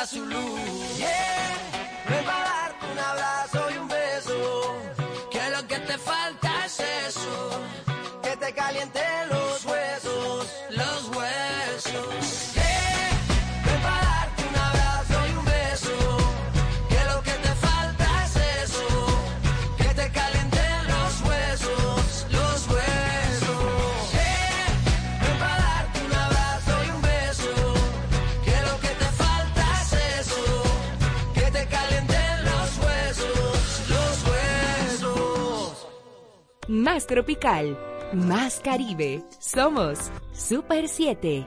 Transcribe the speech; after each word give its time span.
encienda 0.00 0.06
su 0.06 0.24
luz. 0.24 0.98
Yeah, 0.98 1.69
tropical, 37.10 37.76
más 38.12 38.60
Caribe. 38.60 39.24
Somos 39.40 39.98
Super 40.32 40.86
7. 40.86 41.44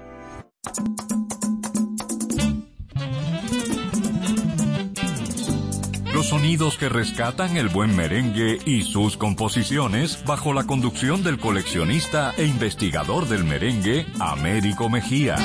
Los 6.13 6.27
sonidos 6.27 6.77
que 6.77 6.89
rescatan 6.89 7.55
el 7.55 7.69
buen 7.69 7.95
merengue 7.95 8.59
y 8.65 8.81
sus 8.81 9.15
composiciones 9.15 10.25
bajo 10.25 10.51
la 10.51 10.65
conducción 10.65 11.23
del 11.23 11.39
coleccionista 11.39 12.33
e 12.37 12.45
investigador 12.45 13.29
del 13.29 13.45
merengue, 13.45 14.05
Américo 14.19 14.89
Mejía. 14.89 15.37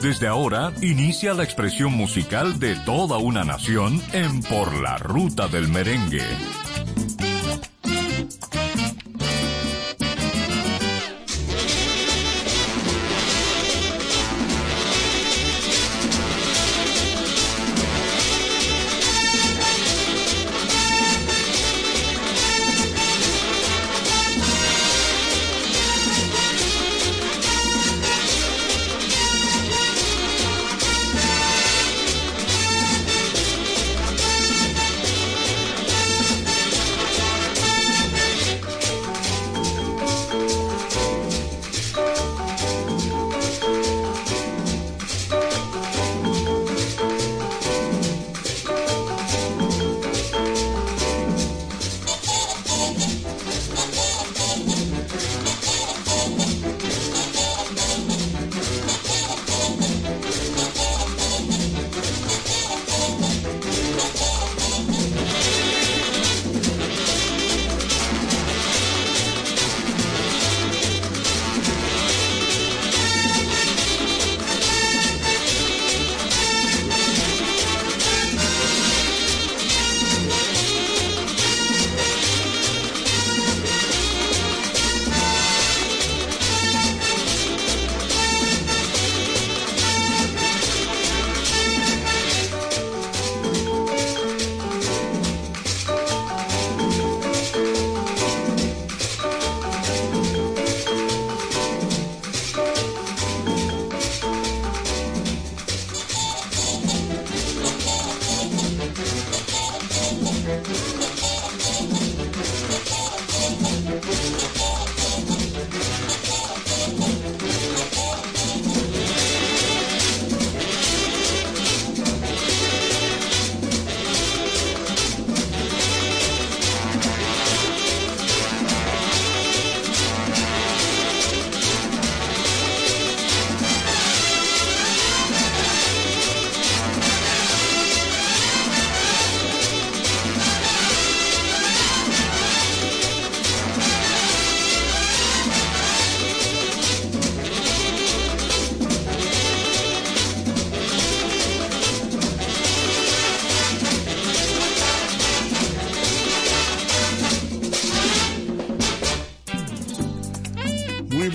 Desde 0.00 0.28
ahora 0.28 0.72
inicia 0.82 1.34
la 1.34 1.42
expresión 1.42 1.92
musical 1.94 2.60
de 2.60 2.76
toda 2.76 3.18
una 3.18 3.42
nación 3.42 4.00
en 4.12 4.40
Por 4.42 4.72
la 4.80 4.98
Ruta 4.98 5.48
del 5.48 5.66
Merengue. 5.66 6.22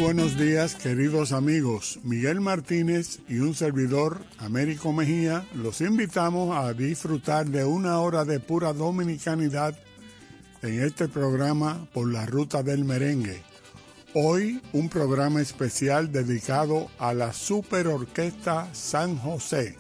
Buenos 0.01 0.35
días, 0.35 0.73
queridos 0.73 1.31
amigos. 1.31 2.00
Miguel 2.03 2.41
Martínez 2.41 3.19
y 3.29 3.38
un 3.38 3.53
servidor, 3.53 4.25
Américo 4.39 4.92
Mejía, 4.92 5.45
los 5.53 5.80
invitamos 5.80 6.57
a 6.57 6.74
disfrutar 6.74 7.45
de 7.45 7.65
una 7.65 8.00
hora 8.00 8.25
de 8.25 8.39
pura 8.39 8.74
dominicanidad 8.74 9.77
en 10.63 10.83
este 10.83 11.07
programa 11.07 11.88
por 11.94 12.12
la 12.12 12.25
ruta 12.25 12.63
del 12.63 12.83
merengue. 12.83 13.44
Hoy 14.15 14.59
un 14.74 14.89
programa 14.89 15.39
especial 15.39 16.12
dedicado 16.12 16.89
a 16.97 17.13
la 17.13 17.31
Super 17.31 17.88
Orquesta 17.88 18.74
San 18.74 19.18
José. 19.18 19.77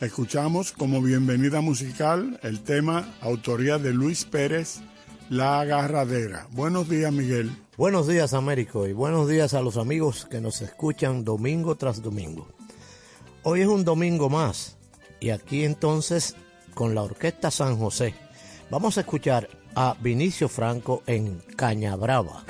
Escuchamos 0.00 0.72
como 0.72 1.00
bienvenida 1.00 1.62
musical 1.62 2.38
el 2.42 2.60
tema 2.60 3.16
autoría 3.22 3.78
de 3.78 3.94
Luis 3.94 4.26
Pérez, 4.26 4.80
La 5.28 5.60
Agarradera. 5.60 6.46
Buenos 6.52 6.88
días, 6.88 7.12
Miguel. 7.12 7.50
Buenos 7.76 8.06
días, 8.08 8.32
Américo, 8.32 8.86
y 8.86 8.92
buenos 8.92 9.28
días 9.28 9.54
a 9.54 9.60
los 9.60 9.76
amigos 9.76 10.26
que 10.30 10.40
nos 10.40 10.62
escuchan 10.62 11.24
domingo 11.24 11.74
tras 11.74 12.02
domingo. 12.02 12.48
Hoy 13.42 13.60
es 13.60 13.68
un 13.68 13.84
domingo 13.84 14.28
más, 14.28 14.76
y 15.20 15.30
aquí 15.30 15.64
entonces 15.64 16.34
con 16.74 16.94
la 16.94 17.02
Orquesta 17.02 17.50
San 17.50 17.78
José 17.78 18.14
vamos 18.70 18.96
a 18.96 19.02
escuchar 19.02 19.48
a 19.74 19.96
Vinicio 20.00 20.48
Franco 20.48 21.02
en 21.06 21.42
Caña 21.56 21.94
Brava. 21.94 22.44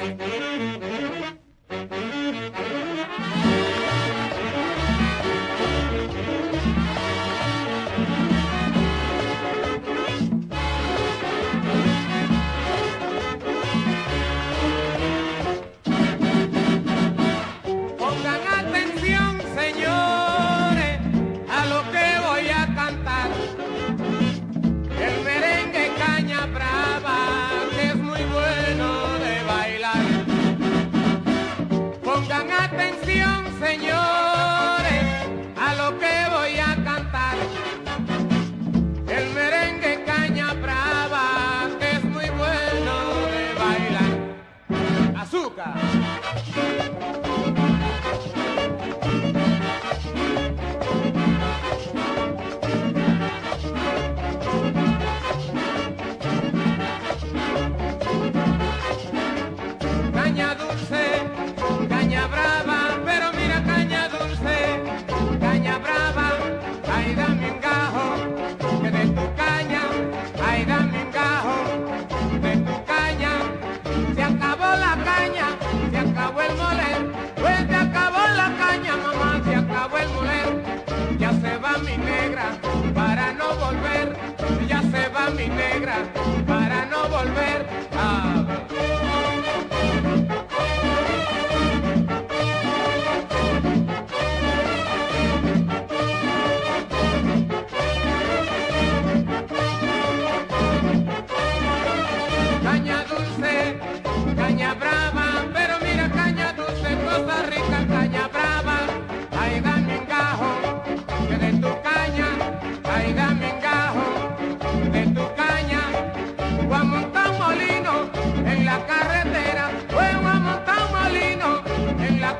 volver. 87.18 87.97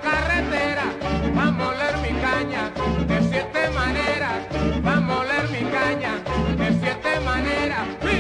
carretera, 0.00 0.84
va 1.36 1.48
a 1.48 1.50
moler 1.50 1.96
mi 1.98 2.12
caña 2.20 2.70
de 3.06 3.18
siete 3.30 3.70
maneras, 3.70 4.38
va 4.84 4.94
a 4.94 5.00
moler 5.00 5.48
mi 5.50 5.62
caña 5.70 6.12
de 6.56 6.68
siete 6.80 7.20
maneras. 7.24 8.17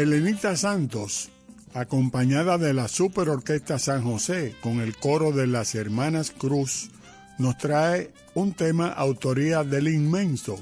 Elenita 0.00 0.56
Santos, 0.56 1.28
acompañada 1.74 2.56
de 2.56 2.72
la 2.72 2.88
Super 2.88 3.28
Orquesta 3.28 3.78
San 3.78 4.02
José 4.02 4.54
con 4.62 4.80
el 4.80 4.96
coro 4.96 5.30
de 5.30 5.46
las 5.46 5.74
Hermanas 5.74 6.30
Cruz, 6.30 6.88
nos 7.36 7.58
trae 7.58 8.10
un 8.32 8.54
tema 8.54 8.88
autoría 8.88 9.62
del 9.62 9.88
inmenso 9.88 10.58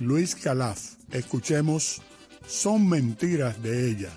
Luis 0.00 0.34
Calaf. 0.34 0.94
Escuchemos 1.10 2.00
Son 2.46 2.88
mentiras 2.88 3.62
de 3.62 3.90
ella. 3.90 4.10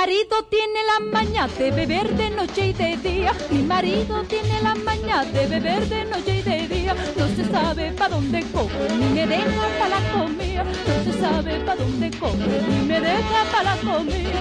Marido 0.00 0.44
tiene 0.48 0.80
la 0.92 1.00
maña 1.10 1.48
de 1.48 1.72
beber 1.72 2.08
de 2.16 2.30
noche 2.30 2.68
y 2.68 2.72
de 2.72 2.96
día. 2.98 3.32
Mi 3.50 3.62
marido 3.62 4.22
tiene 4.32 4.62
la 4.62 4.74
maña 4.76 5.24
de 5.24 5.46
beber 5.48 5.88
de 5.88 6.04
noche 6.04 6.36
y 6.38 6.42
de 6.42 6.68
día. 6.68 6.94
No 7.16 7.26
se 7.34 7.44
sabe 7.44 7.90
pa' 7.98 8.08
dónde 8.08 8.44
coge 8.52 8.84
ni 8.96 9.06
me 9.06 9.26
deja 9.26 9.64
pa' 9.78 9.88
la 9.94 10.00
comida. 10.12 10.62
No 10.88 10.94
se 11.04 11.12
sabe 11.20 11.52
pa' 11.66 11.74
dónde 11.74 12.10
coge 12.16 12.46
ni 12.68 12.78
me 12.90 13.00
deja 13.00 13.40
pa' 13.52 13.62
la 13.70 13.76
comida. 13.88 14.40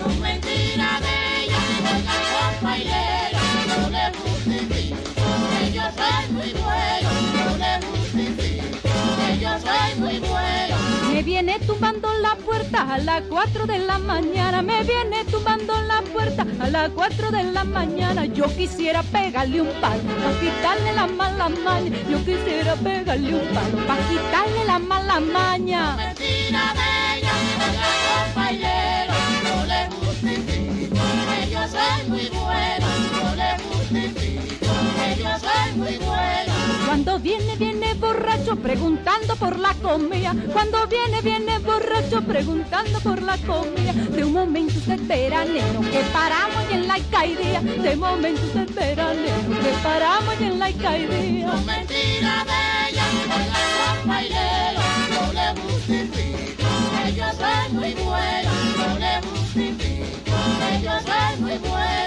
No 0.00 0.08
mentira 0.24 0.88
de 1.04 1.14
ella, 1.40 1.60
compañera, 2.34 3.42
no 3.68 3.88
le 3.94 4.04
justifico, 4.20 5.26
que 5.50 5.72
yo 5.76 5.84
soy 5.98 6.24
muy 6.36 6.50
bueno, 6.64 7.10
no 7.46 7.52
le 7.62 7.72
justifico, 7.86 8.88
que 9.18 9.30
yo 9.38 9.52
soy 9.66 9.90
muy 10.00 10.18
bueno. 10.28 10.75
Me 11.16 11.22
viene 11.22 11.58
tumbando 11.60 12.12
la 12.20 12.34
puerta 12.34 12.92
a 12.92 12.98
las 12.98 13.22
4 13.22 13.66
de 13.66 13.78
la 13.78 13.96
mañana. 13.96 14.60
Me 14.60 14.84
viene 14.84 15.24
tumbando 15.24 15.72
la 15.80 16.02
puerta 16.02 16.44
a 16.60 16.68
las 16.68 16.90
4 16.90 17.30
de 17.30 17.42
la 17.42 17.64
mañana. 17.64 18.26
Yo 18.26 18.44
quisiera 18.54 19.02
pegarle 19.02 19.62
un 19.62 19.72
palo 19.80 20.02
para 20.02 20.38
quitarle 20.38 20.92
la 20.92 21.06
mala 21.06 21.48
maña. 21.48 21.96
Yo 22.10 22.18
quisiera 22.18 22.74
pegarle 22.74 23.34
un 23.34 23.48
palo 23.54 23.78
para 23.86 24.06
quitarle 24.10 24.64
la 24.66 24.78
mala 24.78 25.20
maña. 25.20 25.96
Mentira 25.96 26.74
de 26.74 27.18
ella, 27.18 27.32
oiga 27.64 27.88
compañero, 28.26 29.14
no 29.44 29.64
le 29.64 29.80
justifico, 29.96 31.02
que 31.30 31.50
yo 31.50 31.60
soy 31.66 32.08
muy 32.08 32.28
bueno, 32.28 32.86
no 33.14 33.34
le 33.36 33.50
justifico, 33.64 34.66
que 34.96 35.22
yo 35.22 35.30
soy 35.38 35.72
muy 35.76 35.96
bueno. 35.96 36.45
Cuando 36.96 37.18
viene, 37.18 37.56
viene 37.56 37.92
borracho 37.92 38.56
preguntando 38.56 39.36
por 39.36 39.58
la 39.58 39.74
comida. 39.74 40.34
Cuando 40.50 40.86
viene, 40.86 41.20
viene 41.20 41.58
borracho 41.58 42.22
preguntando 42.22 42.98
por 43.00 43.20
la 43.20 43.36
comida. 43.36 43.92
De 43.92 44.24
un 44.24 44.32
momento 44.32 44.72
usted 44.78 44.98
veranero 45.06 45.82
que 45.82 46.00
paramos 46.10 46.64
y 46.70 46.72
en 46.72 46.88
la 46.88 46.94
alcaidía. 46.94 47.60
De 47.60 47.96
momento 47.96 48.40
usted 48.46 48.74
veranero 48.74 49.60
que 49.62 49.72
paramos 49.82 50.40
y 50.40 50.44
en 50.44 50.58
la 50.58 50.64
alcaidía. 50.64 51.46
No 51.48 51.60
mentira 51.64 52.46
de 52.48 52.88
ella, 52.88 53.04
oiga 53.36 53.60
compañero, 54.00 54.80
no 55.12 55.32
le 55.34 55.60
justifico, 55.60 56.64
yo 57.14 57.26
soy 57.36 57.72
muy 57.74 57.92
bueno, 57.92 58.50
no 58.78 58.98
le 58.98 59.20
yo 60.82 60.92
soy 61.04 61.40
muy 61.40 61.58
bueno. 61.58 62.05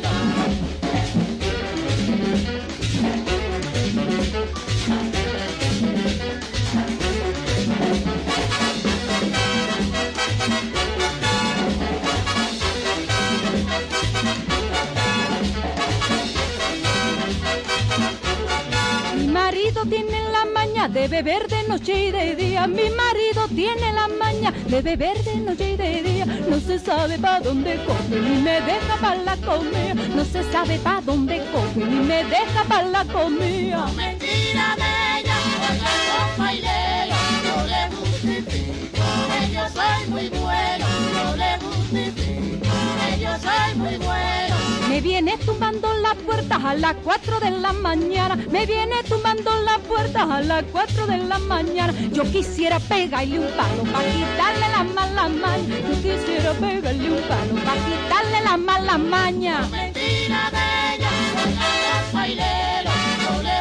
Marido 19.80 19.86
tiene 19.86 20.30
la 20.32 20.46
maña 20.46 20.88
de 20.88 21.08
beber 21.08 21.48
de 21.48 21.68
noche 21.68 22.08
y 22.08 22.12
de 22.12 22.36
día. 22.36 22.68
Mi 22.68 22.90
marido 22.90 23.48
tiene 23.50 23.94
la 23.94 24.08
maña 24.08 24.52
de 24.52 24.82
beber 24.82 25.24
de 25.24 25.36
noche 25.38 25.72
y 25.72 25.78
de 25.78 26.04
día. 26.04 26.26
No 26.26 26.60
se 26.60 26.80
sabe 26.80 27.18
pa' 27.18 27.40
dónde 27.40 27.80
coge 27.86 28.20
ni 28.20 28.42
me 28.42 28.62
deja 28.62 28.96
pa' 29.00 29.16
la 29.16 29.38
comida. 29.38 29.94
No 30.16 30.26
se 30.26 30.44
sabe 30.52 30.78
pa' 30.80 31.02
dónde 31.02 31.42
coge 31.52 31.86
ni 31.86 32.00
me 32.00 32.24
deja 32.26 32.64
pa' 32.68 32.84
la 32.84 33.06
comida. 33.06 33.86
No 33.86 33.94
mentira 33.94 34.76
de 34.82 35.20
ella, 35.20 35.38
oiga 35.70 35.92
compañero, 36.18 37.16
no 37.46 37.56
le 37.68 37.82
justifico, 37.96 39.04
que 39.30 39.54
yo 39.54 39.64
soy 39.70 40.08
muy 40.10 40.30
bueno, 40.30 40.86
no 41.14 41.36
le 41.36 41.52
justifico, 41.60 42.68
que 43.00 43.20
yo 43.22 43.32
soy 43.40 43.76
muy 43.76 43.98
bueno. 43.98 44.69
Me 44.90 45.02
viene 45.02 45.38
tumbando 45.38 45.88
la 46.02 46.16
puerta 46.16 46.56
a 46.56 46.74
las 46.74 46.96
4 47.04 47.40
de 47.40 47.52
la 47.52 47.74
mañana. 47.74 48.36
Me 48.50 48.66
viene 48.66 49.04
tumbando 49.08 49.52
la 49.62 49.78
puerta 49.78 50.24
a 50.24 50.42
las 50.42 50.64
4 50.72 51.06
de 51.06 51.18
la 51.18 51.38
mañana. 51.38 51.94
Yo 52.12 52.24
quisiera 52.24 52.80
pegarle 52.80 53.40
un 53.40 53.48
palo 53.56 53.84
para 53.94 54.10
quitarle 54.10 54.68
la 54.72 54.84
mala 54.84 55.30
maña. 55.30 55.78
Yo 55.78 55.96
quisiera 56.02 56.54
pegarle 56.54 57.12
un 57.12 57.22
palo 57.22 57.56
para 57.64 57.80
quitarle 57.86 58.42
la 58.44 58.58
mala 58.58 58.98
maña. 58.98 59.62
Mentira 59.70 60.50
de 60.56 60.96
ella, 60.96 61.10
oiga 61.46 62.00
compañero, 62.12 62.92
no 63.24 63.60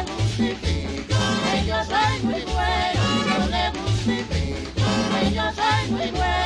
yo 1.67 1.75
soy 1.85 2.19
muy 2.23 2.41
bueno, 2.41 3.03
no 3.29 3.47
le 3.49 3.63
justifico, 3.79 4.81
yo 5.31 5.43
soy 5.53 5.91
muy 5.91 6.11
bueno. 6.11 6.38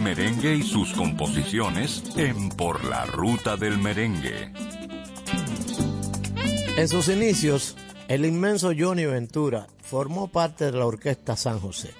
Merengue 0.00 0.54
y 0.54 0.62
sus 0.62 0.92
composiciones 0.94 2.02
en 2.16 2.48
Por 2.48 2.84
la 2.84 3.04
Ruta 3.04 3.56
del 3.56 3.78
Merengue. 3.78 4.52
En 6.76 6.88
sus 6.88 7.08
inicios, 7.08 7.76
el 8.08 8.24
inmenso 8.24 8.72
Johnny 8.76 9.04
Ventura 9.04 9.66
formó 9.82 10.28
parte 10.28 10.66
de 10.66 10.72
la 10.72 10.86
orquesta 10.86 11.36
San 11.36 11.60
José. 11.60 11.90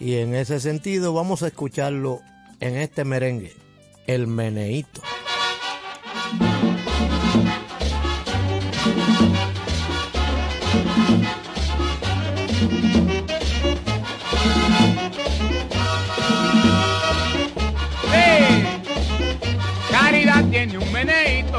Y 0.00 0.16
en 0.16 0.34
ese 0.34 0.58
sentido 0.58 1.14
vamos 1.14 1.42
a 1.42 1.46
escucharlo 1.46 2.20
en 2.58 2.76
este 2.76 3.04
merengue, 3.04 3.54
El 4.06 4.26
Meneíto. 4.26 5.00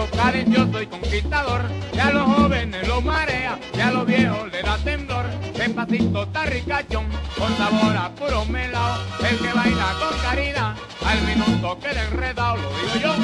Meneíto, 0.05 0.17
cadencioso 0.17 0.81
y 0.81 0.87
conquistador. 0.87 1.61
Y 1.93 1.99
a 1.99 2.11
los 2.11 2.23
jóvenes 2.23 2.87
lo 2.87 3.01
marea, 3.01 3.59
y 3.73 3.79
a 3.79 3.91
los 3.91 4.05
viejos 4.05 4.51
le 4.51 4.61
da 4.61 4.77
temblor. 4.77 5.25
Despacito 5.57 6.23
está 6.23 6.45
ricachón, 6.45 7.05
con 7.37 7.57
sabor 7.57 7.97
a 7.97 8.09
puro 8.15 8.45
melao. 8.45 8.97
El 9.19 9.37
que 9.37 9.53
baila 9.53 9.95
con 9.99 10.17
caridad, 10.19 10.75
al 11.05 11.21
minuto 11.23 11.79
queda 11.79 12.03
enredado, 12.05 12.57
lo 12.57 12.69
digo 12.69 12.95
yo. 13.01 13.15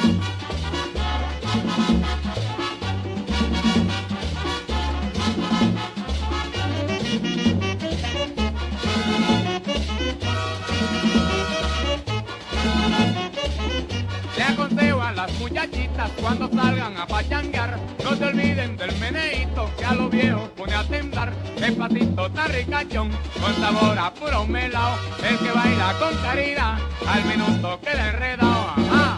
Aconsejo 14.51 15.01
a 15.01 15.11
las 15.13 15.31
muchachitas 15.39 16.11
cuando 16.21 16.49
salgan 16.49 16.97
a 16.97 17.07
pachanguear, 17.07 17.79
no 18.03 18.15
se 18.15 18.25
olviden 18.25 18.77
del 18.77 18.97
meneíto 18.99 19.69
que 19.77 19.85
a 19.85 19.93
los 19.93 20.09
viejos 20.09 20.49
pone 20.49 20.73
a 20.73 20.83
temblar. 20.83 21.33
Despacito 21.59 22.25
está 22.27 22.47
ricachón, 22.47 23.11
con 23.39 23.55
sabor 23.55 23.97
a 23.97 24.13
puro 24.13 24.45
melao. 24.45 24.95
El 25.23 25.37
que 25.37 25.51
baila 25.51 25.93
con 25.99 26.15
caridad, 26.17 26.77
al 27.07 27.25
minuto 27.25 27.79
enredado. 27.83 28.73
Ajá. 28.77 29.01
Esa. 29.01 29.10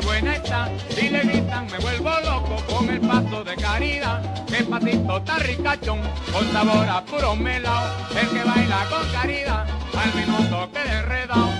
Que 0.00 0.06
buena 0.06 0.36
está. 0.36 0.68
Y 1.00 1.08
le 1.08 1.20
gritan, 1.20 1.66
me 1.70 1.78
vuelvo 1.78 2.10
loco 2.24 2.56
con 2.68 2.88
el 2.88 3.00
paso 3.00 3.44
de 3.44 3.56
caridad. 3.56 4.44
Que 4.46 4.64
pasito 4.64 5.16
está 5.18 5.38
ricachón, 5.38 6.00
con 6.32 6.52
sabor 6.52 6.88
a 6.88 7.04
puro 7.04 7.36
melao. 7.36 7.86
El 8.10 8.28
que 8.28 8.44
baila 8.44 8.86
con 8.88 9.08
caridad, 9.12 9.66
al 9.96 10.14
minuto 10.14 10.68
queda 10.72 11.00
enredado. 11.00 11.59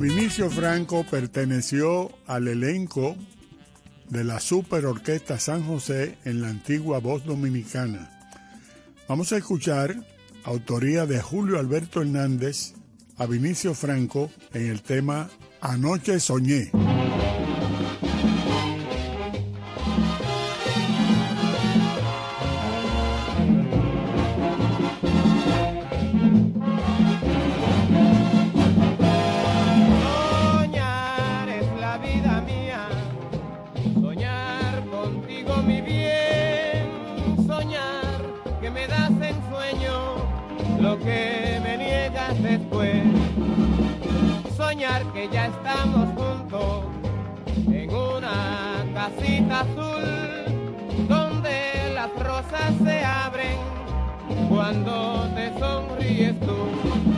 Vinicio 0.00 0.48
Franco 0.48 1.04
perteneció 1.04 2.10
al 2.26 2.48
elenco 2.48 3.14
de 4.08 4.24
la 4.24 4.40
Super 4.40 4.86
Orquesta 4.86 5.38
San 5.38 5.62
José 5.64 6.16
en 6.24 6.40
la 6.40 6.48
antigua 6.48 7.00
Voz 7.00 7.26
Dominicana. 7.26 8.10
Vamos 9.06 9.32
a 9.32 9.36
escuchar 9.36 9.96
autoría 10.44 11.04
de 11.04 11.20
Julio 11.20 11.58
Alberto 11.58 12.00
Hernández 12.00 12.75
a 13.18 13.26
Vinicio 13.26 13.74
Franco 13.74 14.30
en 14.52 14.70
el 14.70 14.82
tema 14.82 15.28
Anoche 15.60 16.20
Soñé. 16.20 16.70
Ya 45.32 45.46
estamos 45.46 46.08
juntos 46.14 46.84
en 47.68 47.94
una 47.94 48.84
casita 48.94 49.60
azul 49.60 51.06
donde 51.08 51.92
las 51.94 52.10
rosas 52.22 52.72
se 52.84 53.04
abren 53.04 53.58
cuando 54.48 55.28
te 55.34 55.58
sonríes 55.58 56.38
tú. 56.40 57.15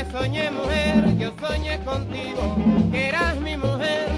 Anoche 0.00 0.18
soñé 0.18 0.50
mujer, 0.50 1.18
yo 1.18 1.30
soñé 1.46 1.78
contigo. 1.80 2.56
Que 2.90 3.08
eras 3.08 3.36
mi 3.36 3.54
mujer 3.58 4.08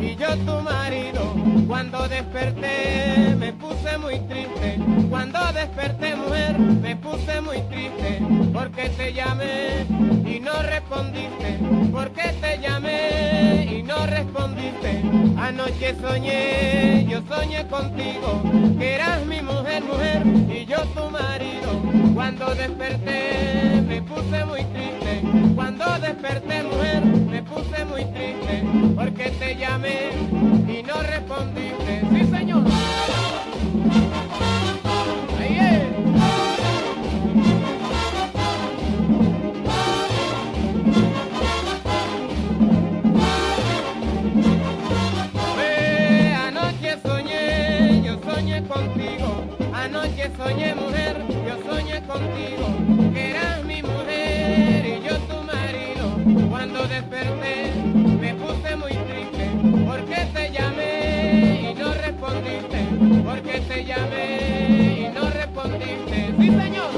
y 0.00 0.16
yo 0.16 0.34
tu 0.46 0.62
marido. 0.62 1.34
Cuando 1.68 2.08
desperté 2.08 3.36
me 3.36 3.52
puse 3.52 3.98
muy 3.98 4.18
triste. 4.20 4.78
Cuando 5.10 5.38
desperté 5.52 6.16
mujer 6.16 6.58
me 6.58 6.96
puse 6.96 7.40
muy 7.42 7.60
triste. 7.68 8.22
Porque 8.54 8.88
te 8.88 9.12
llamé 9.12 9.84
y 10.24 10.40
no 10.40 10.62
respondiste. 10.62 11.58
Porque 11.92 12.32
te 12.40 12.58
llamé 12.58 13.68
y 13.70 13.82
no 13.82 14.06
respondiste. 14.06 15.02
Anoche 15.36 15.96
soñé, 16.00 17.04
yo 17.06 17.20
soñé 17.28 17.66
contigo. 17.66 18.42
Que 18.78 18.94
eras 18.94 19.26
mi 19.26 19.42
mujer, 19.42 19.84
mujer 19.84 20.22
y 20.48 20.64
yo 20.64 20.78
tu 20.94 21.10
marido. 21.10 21.82
Cuando 22.14 22.54
desperté 22.54 23.82
me 23.86 24.00
puse 24.00 24.44
muy 24.46 24.64
triste. 24.64 24.95
Cuando 25.76 26.06
desperté 26.06 26.62
mujer 26.62 27.04
me 27.04 27.42
puse 27.42 27.84
muy 27.84 28.04
triste. 28.06 28.64
Porque 28.94 29.30
te 29.30 29.56
llamé 29.56 30.10
y 30.66 30.82
no 30.82 31.02
respondiste. 31.02 32.00
Sí, 32.10 32.24
señor. 32.30 32.64
Ahí 35.38 35.58
es. 35.58 35.82
Anoche 46.48 46.98
soñé, 47.02 48.02
yo 48.02 48.18
soñé 48.24 48.62
contigo. 48.66 49.44
Anoche 49.74 50.30
soñé 50.38 50.74
mujer, 50.74 51.22
yo 51.28 51.70
soñé 51.70 52.02
contigo. 52.06 52.95
Desperté 56.96 57.72
me 58.20 58.34
puse 58.34 58.76
muy 58.76 58.92
triste. 58.92 59.50
Porque 59.86 60.16
te 60.34 60.52
llamé 60.52 61.70
y 61.70 61.74
no 61.74 61.92
respondiste. 61.92 62.78
Porque 63.24 63.60
te 63.60 63.84
llamé 63.84 65.00
y 65.00 65.14
no 65.14 65.30
respondiste. 65.30 66.34
Sí, 66.38 66.46
señor. 66.46 66.90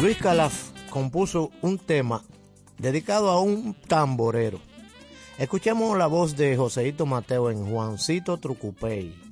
Luis 0.00 0.16
Calaf 0.18 0.70
compuso 0.90 1.50
un 1.62 1.78
tema 1.78 2.22
dedicado 2.78 3.30
a 3.30 3.40
un 3.40 3.74
tamborero. 3.88 4.60
Escuchemos 5.38 5.98
la 5.98 6.06
voz 6.06 6.36
de 6.36 6.56
Joseito 6.56 7.06
Mateo 7.06 7.50
en 7.50 7.68
Juancito 7.68 8.36
Trucupey. 8.36 9.23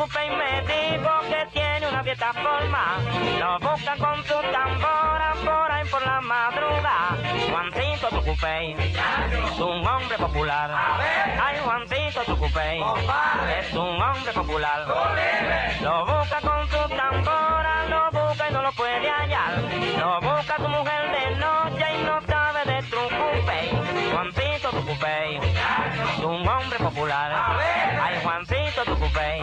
Trucupe 0.00 0.26
y 0.26 0.30
me 0.30 0.62
dijo 0.62 1.10
que 1.28 1.46
tiene 1.52 1.86
una 1.86 2.02
fiesta 2.02 2.32
forma. 2.32 2.96
Lo 3.38 3.58
busca 3.58 3.96
con 3.98 4.24
su 4.24 4.32
tambora 4.50 5.34
por 5.44 5.70
ahí 5.70 5.86
por 5.90 6.02
la 6.06 6.20
madrugada. 6.22 7.18
Juancito 7.50 8.08
Trucupe 8.08 8.72
es 8.72 9.58
un 9.58 9.86
hombre 9.86 10.16
popular. 10.16 10.70
Ay, 11.38 11.58
Juancito 11.62 12.22
Trucupe 12.24 12.78
es 13.58 13.74
un 13.74 14.00
hombre 14.00 14.32
popular. 14.32 14.86
Lo 15.82 16.06
busca 16.06 16.40
con 16.40 16.66
su 16.70 16.96
tambora, 16.96 17.84
lo 17.90 18.10
busca 18.10 18.48
y 18.48 18.52
no 18.54 18.62
lo 18.62 18.72
puede 18.72 19.10
hallar. 19.10 19.52
Lo 19.98 20.20
busca 20.22 20.56
su 20.56 20.68
mujer 20.68 21.10
de 21.10 21.36
noche 21.36 21.79
Es 25.02 26.18
un 26.24 26.46
hombre 26.46 26.78
popular. 26.78 27.32
Ay, 28.02 28.20
Juancito 28.22 28.84
Trucupe 28.84 29.38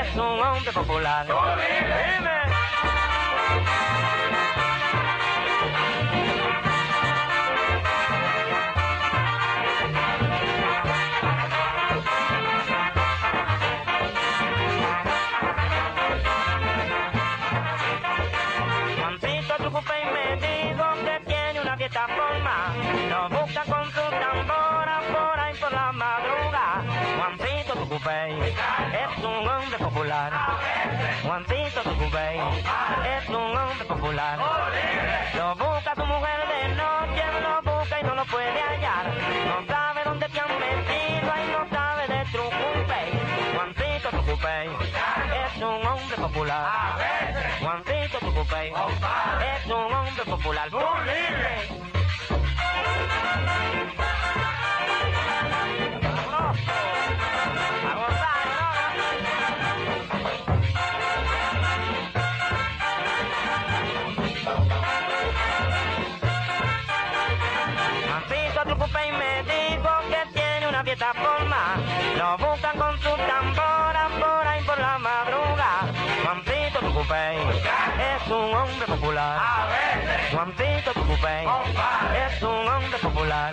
es 0.00 0.14
un 0.16 0.40
hombre 0.40 0.72
popular. 0.72 1.24
Dime. 1.26 2.41
popular. 30.12 30.32
Juancito 31.22 31.82
tu 31.82 31.90
es 31.90 33.28
un 33.28 33.56
hombre 33.56 33.84
popular. 33.86 34.38
Lo 35.36 35.54
busca 35.54 35.94
su 35.94 36.04
mujer 36.06 36.40
de 36.48 36.74
noche, 36.74 37.24
lo 37.40 37.62
busca 37.62 38.00
y 38.00 38.02
no 38.04 38.14
lo 38.14 38.24
puede 38.26 38.60
hallar. 38.60 39.06
No 39.46 39.66
sabe 39.66 40.00
dónde 40.04 40.28
te 40.28 40.40
han 40.40 40.58
metido 40.58 41.32
y 41.42 41.52
no 41.52 41.68
sabe 41.70 42.08
de 42.08 42.24
tu. 42.26 42.42
Juancito 43.54 44.10
tu 44.10 44.32
es 44.32 45.56
un 45.56 45.86
hombre 45.86 46.16
popular. 46.16 46.98
Juancito 47.60 48.18
tu 48.18 48.30
es 48.30 49.66
un 49.66 49.94
hombre 49.94 50.24
popular. 50.24 50.68
Libre! 50.70 51.61
Es 77.12 78.26
un 78.30 78.54
hombre 78.54 78.86
popular. 78.86 79.38
Juancito 80.32 80.94
Tucupey 80.94 81.46
es 82.26 82.42
un 82.42 82.68
hombre 82.68 82.98
popular. 82.98 83.52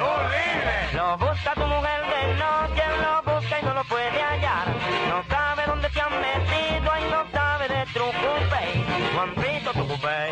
Lo 0.93 1.17
busca 1.17 1.53
tu 1.55 1.65
mujer 1.65 2.01
de 2.05 2.35
noche, 2.35 2.83
lo 3.03 3.33
busca 3.33 3.59
y 3.59 3.65
no 3.65 3.73
lo 3.73 3.83
puede 3.83 4.21
hallar. 4.23 4.67
No 5.09 5.23
sabe 5.29 5.63
dónde 5.65 5.89
se 5.89 5.99
han 5.99 6.21
metido 6.21 6.91
y 6.99 7.11
no 7.11 7.25
sabe 7.33 7.67
de 7.67 7.85
Tucupey. 7.87 8.85
Juancito 9.13 9.73
Tucupey 9.73 10.31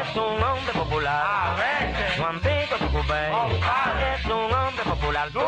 es 0.00 0.16
un 0.16 0.42
hombre 0.42 0.72
popular. 0.74 1.56
Juancito 2.16 2.76
Tucupey 2.78 3.32
es 4.14 4.24
un 4.26 4.52
hombre 4.52 4.84
popular. 4.84 5.28
¡Tú! 5.32 5.40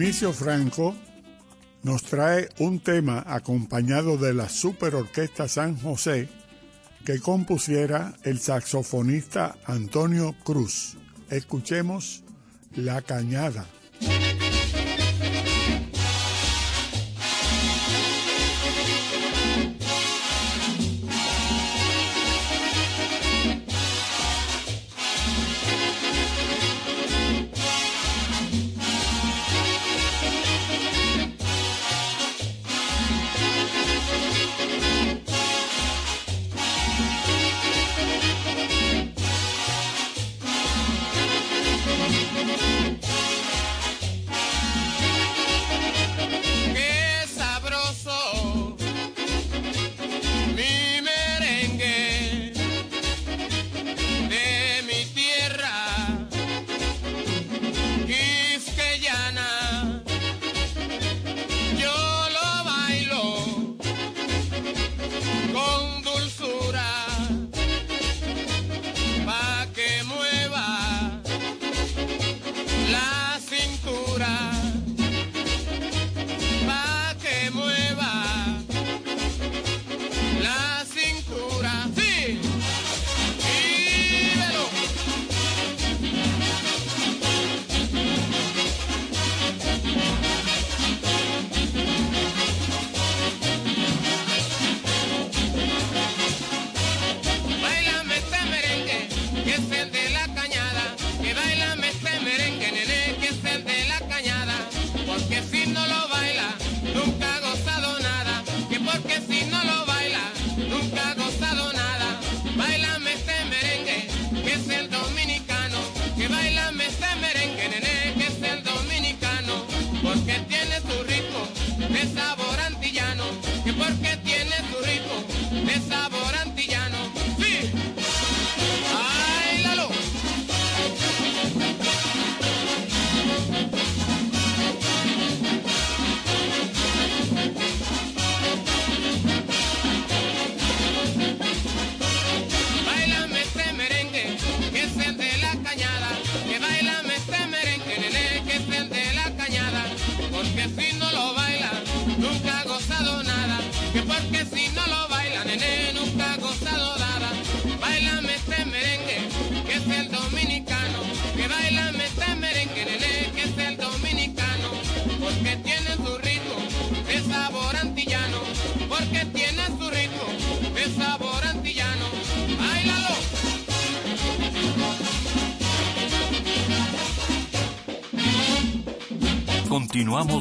Vinicio 0.00 0.32
Franco 0.32 0.96
nos 1.82 2.02
trae 2.04 2.48
un 2.58 2.80
tema 2.80 3.22
acompañado 3.26 4.16
de 4.16 4.32
la 4.32 4.48
Super 4.48 4.94
Orquesta 4.94 5.46
San 5.46 5.76
José 5.76 6.26
que 7.04 7.20
compusiera 7.20 8.14
el 8.22 8.40
saxofonista 8.40 9.58
Antonio 9.66 10.34
Cruz. 10.42 10.96
Escuchemos 11.28 12.24
La 12.74 13.02
Cañada. 13.02 13.66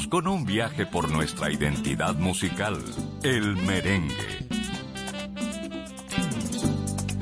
Con 0.09 0.27
un 0.27 0.43
viaje 0.43 0.85
por 0.85 1.09
nuestra 1.09 1.49
identidad 1.53 2.13
musical, 2.15 2.83
el 3.23 3.55
merengue. 3.55 4.49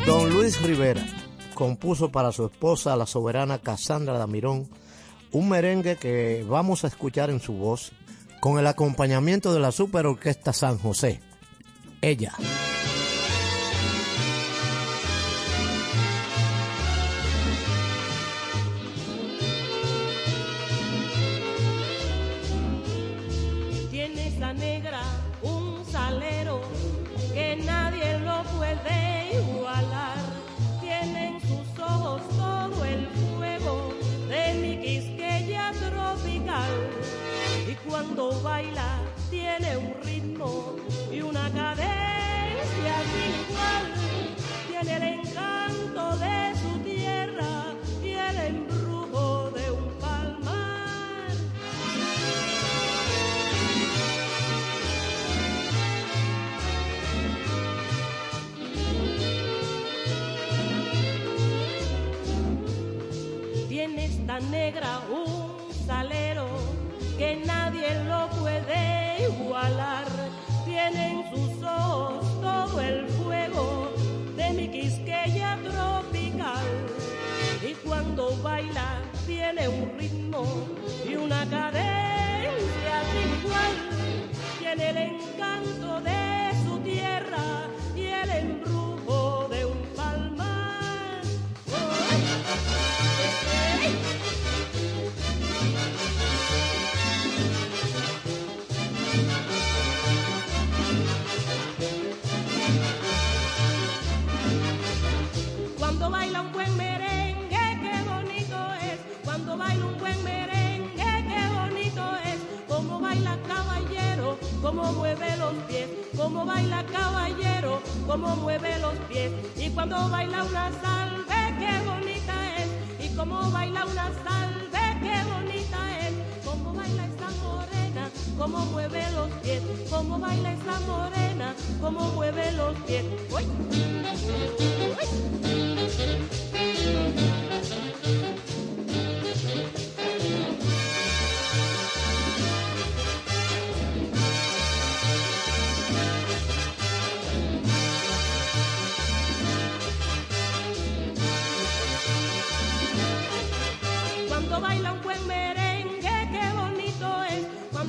Don 0.08 0.34
Luis 0.34 0.60
Rivera 0.64 1.06
compuso 1.54 2.12
para 2.12 2.32
su 2.32 2.48
esposa, 2.48 2.96
la 2.96 3.06
soberana 3.06 3.60
Casandra 3.60 4.18
Damirón, 4.18 4.68
un 5.32 5.50
merengue 5.50 5.98
que 5.98 6.44
vamos 6.50 6.84
a 6.84 6.88
escuchar 6.88 7.30
en 7.30 7.42
su 7.42 7.54
voz 7.54 7.92
con 8.40 8.58
el 8.58 8.66
acompañamiento 8.66 9.54
de 9.54 9.60
la 9.60 9.72
Super 9.72 10.08
Orquesta 10.08 10.52
San 10.52 10.80
José. 10.80 11.22
Ella. 12.02 12.34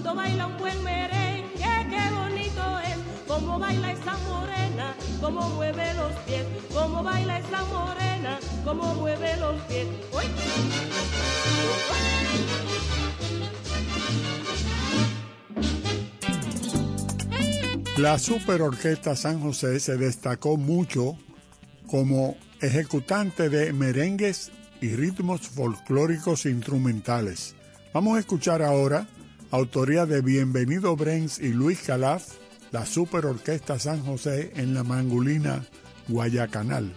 Cuando 0.09 0.23
baila 0.23 0.47
un 0.47 0.57
buen 0.57 0.83
merengue, 0.83 1.87
qué 1.91 2.15
bonito 2.15 2.79
es. 2.79 2.97
Como 3.27 3.59
baila 3.59 3.93
esa 3.93 4.17
morena, 4.17 4.95
como 5.21 5.51
mueve 5.51 5.93
los 5.93 6.13
pies. 6.21 6.45
Como 6.73 7.03
baila 7.03 7.39
esa 7.39 7.65
morena, 7.67 8.39
como 8.65 8.95
mueve 8.95 9.37
los 9.37 9.61
pies. 9.65 9.87
La 17.99 18.19
Super 18.19 18.63
Orquesta 18.63 19.15
San 19.15 19.43
José 19.43 19.79
se 19.79 19.99
destacó 19.99 20.57
mucho 20.57 21.19
como 21.87 22.39
ejecutante 22.63 23.51
de 23.51 23.75
merengues 23.75 24.53
y 24.81 24.89
ritmos 24.97 25.43
folclóricos 25.49 26.47
instrumentales. 26.47 27.55
Vamos 27.93 28.17
a 28.17 28.21
escuchar 28.21 28.63
ahora, 28.63 29.07
autoría 29.51 30.07
de 30.07 30.21
Bienvenido 30.21 30.97
Brens 30.97 31.39
y 31.39 31.49
Luis 31.49 31.81
Calaf, 31.83 32.35
la 32.71 32.85
Super 32.85 33.27
Orquesta 33.27 33.79
San 33.79 34.05
José 34.05 34.53
en 34.57 34.75
la 34.75 34.85
Mangulina, 34.85 35.65
Guayacanal. 36.09 36.93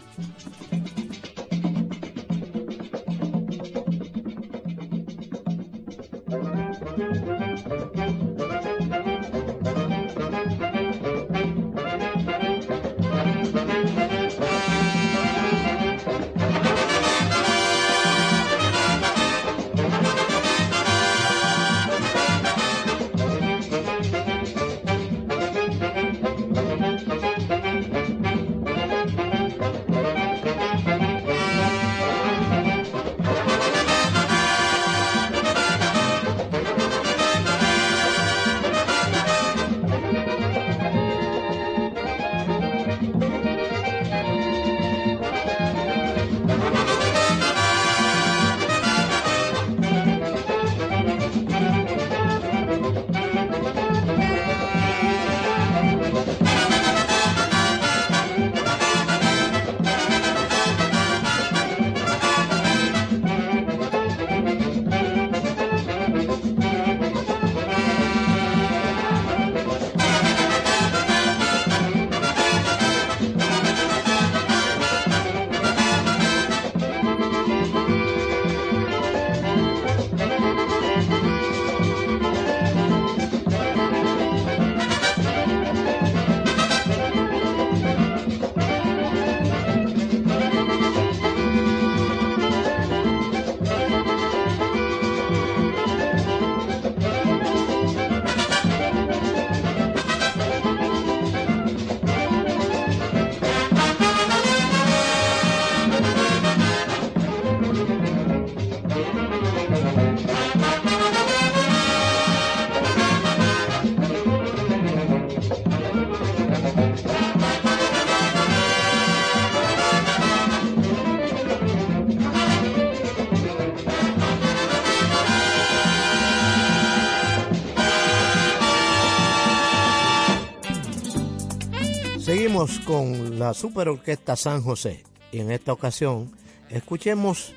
Con 132.61 133.39
la 133.39 133.55
Super 133.55 133.89
Orquesta 133.89 134.35
San 134.35 134.61
José 134.61 135.03
y 135.31 135.39
en 135.39 135.49
esta 135.49 135.73
ocasión 135.73 136.31
escuchemos 136.69 137.53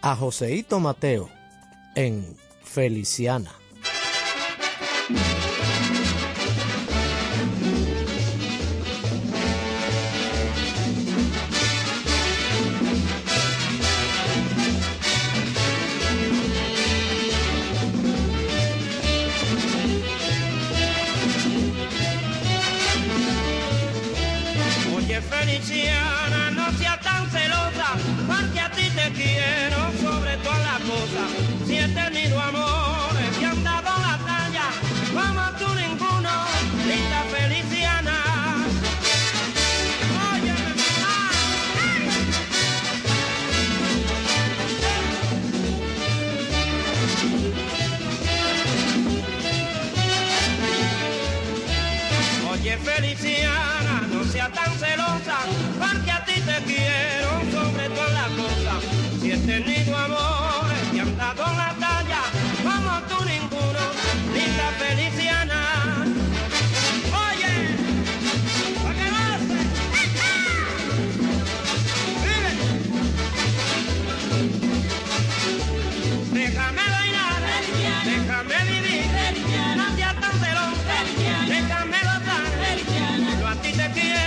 a 0.00 0.16
Joseito 0.16 0.80
Mateo 0.80 1.28
en 1.94 2.34
Feliciana. 2.62 3.50
Yo 83.96 84.23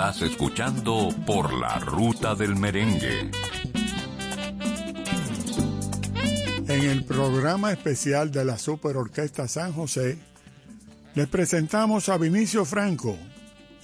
Estás 0.00 0.22
escuchando 0.22 1.10
Por 1.26 1.52
la 1.52 1.78
Ruta 1.78 2.34
del 2.34 2.56
Merengue. 2.56 3.30
En 6.66 6.84
el 6.84 7.04
programa 7.04 7.70
especial 7.70 8.30
de 8.30 8.46
la 8.46 8.56
Super 8.56 8.96
Orquesta 8.96 9.46
San 9.46 9.74
José, 9.74 10.18
les 11.14 11.28
presentamos 11.28 12.08
a 12.08 12.16
Vinicio 12.16 12.64
Franco 12.64 13.18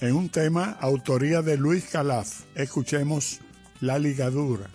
en 0.01 0.15
un 0.15 0.29
tema 0.29 0.75
autoría 0.81 1.43
de 1.43 1.55
Luis 1.55 1.85
Calaf. 1.85 2.45
Escuchemos 2.55 3.39
La 3.79 3.99
Ligadura. 3.99 4.71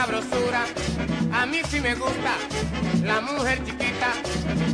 Sabrosura. 0.00 0.64
A 1.32 1.44
mí 1.44 1.60
sí 1.68 1.78
me 1.80 1.94
gusta 1.94 2.32
la 3.04 3.20
mujer 3.20 3.62
chiquita. 3.64 4.12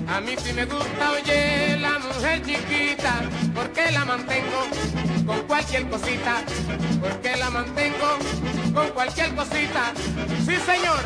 A 0.08 0.20
mí 0.20 0.34
sí 0.42 0.52
me 0.52 0.64
gusta, 0.66 1.10
oye, 1.10 1.76
la 1.78 1.98
mujer 1.98 2.42
chiquita. 2.44 3.14
Porque 3.52 3.90
la 3.90 4.04
mantengo 4.04 4.60
con 5.26 5.40
cualquier 5.48 5.88
cosita. 5.88 6.34
Porque 7.00 7.36
la 7.36 7.50
mantengo 7.50 8.10
con 8.72 8.88
cualquier 8.90 9.34
cosita. 9.34 9.92
Sí, 10.46 10.56
señor. 10.64 11.02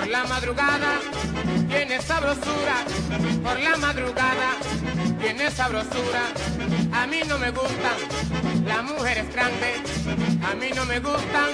Por 0.00 0.08
la 0.08 0.24
madrugada 0.24 0.98
tiene 1.68 2.00
sabrosura. 2.00 2.86
Por 3.44 3.60
la 3.60 3.76
madrugada 3.76 4.56
tiene 5.20 5.50
sabrosura. 5.50 6.22
A 6.90 7.06
mí 7.06 7.20
no 7.28 7.38
me 7.38 7.50
gustan 7.50 7.98
las 8.64 8.82
mujeres 8.82 9.30
grandes. 9.30 9.76
A 10.42 10.54
mí 10.54 10.70
no 10.74 10.86
me 10.86 11.00
gustan 11.00 11.50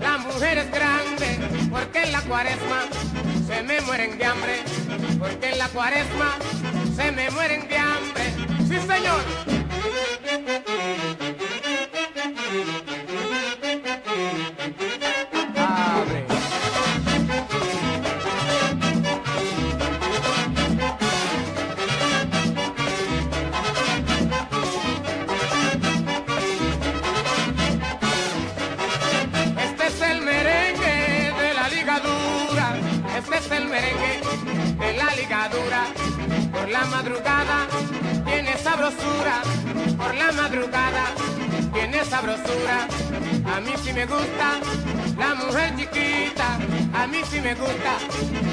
las 0.00 0.18
mujeres 0.20 0.70
grandes. 0.70 1.38
Porque 1.70 2.04
en 2.04 2.12
la 2.12 2.22
cuaresma 2.22 2.80
se 3.46 3.62
me 3.62 3.78
mueren 3.82 4.16
de 4.16 4.24
hambre. 4.24 4.62
Porque 5.18 5.50
en 5.50 5.58
la 5.58 5.68
cuaresma 5.68 6.38
se 6.96 7.12
me 7.12 7.30
mueren 7.32 7.68
de 7.68 7.76
hambre. 7.76 8.24
Sí, 8.66 8.78
señor. 8.80 10.63
Sabrosura. 42.04 42.88
A 43.54 43.60
mí 43.60 43.72
sí 43.82 43.92
me 43.92 44.06
gusta 44.06 44.60
la 45.18 45.34
mujer 45.34 45.74
chiquita. 45.76 46.58
A 46.94 47.06
mí 47.06 47.18
sí 47.30 47.40
me 47.40 47.54
gusta 47.54 47.98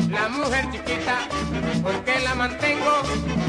la 0.10 0.30
mujer 0.30 0.66
chiquita. 0.72 1.20
Porque 1.84 2.20
la 2.20 2.36
mantengo 2.36 3.02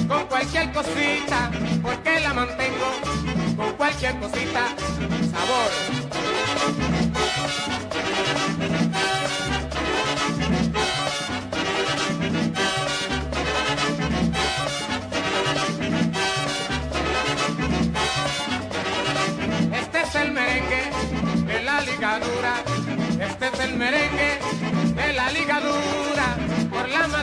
con 0.08 0.26
cualquier 0.26 0.72
cosita. 0.72 1.50
Porque 1.82 2.20
la 2.20 2.34
mantengo 2.34 2.88
con 3.56 3.72
cualquier 3.74 4.18
cosita. 4.18 4.68
Sabor. 5.32 6.01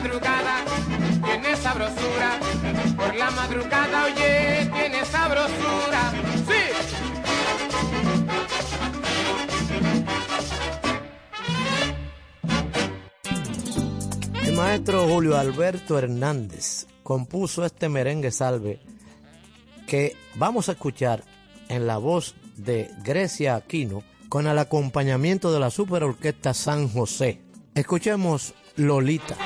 Madrugada 0.00 0.64
tiene 1.22 1.56
sabrosura 1.56 2.40
por 2.96 3.14
la 3.14 3.30
madrugada 3.32 4.04
oye 4.06 4.70
tiene 4.72 5.04
sabrosura 5.04 6.12
sí 6.46 6.62
El 14.46 14.56
maestro 14.56 15.06
Julio 15.06 15.36
Alberto 15.36 15.98
Hernández 15.98 16.86
compuso 17.02 17.66
este 17.66 17.90
merengue 17.90 18.30
salve 18.30 18.80
que 19.86 20.16
vamos 20.36 20.70
a 20.70 20.72
escuchar 20.72 21.24
en 21.68 21.86
la 21.86 21.98
voz 21.98 22.34
de 22.56 22.90
Grecia 23.04 23.54
Aquino 23.54 24.02
con 24.30 24.46
el 24.46 24.58
acompañamiento 24.58 25.52
de 25.52 25.60
la 25.60 25.70
Superorquesta 25.70 26.54
San 26.54 26.88
José. 26.88 27.42
Escuchemos 27.74 28.54
Lolita. 28.76 29.36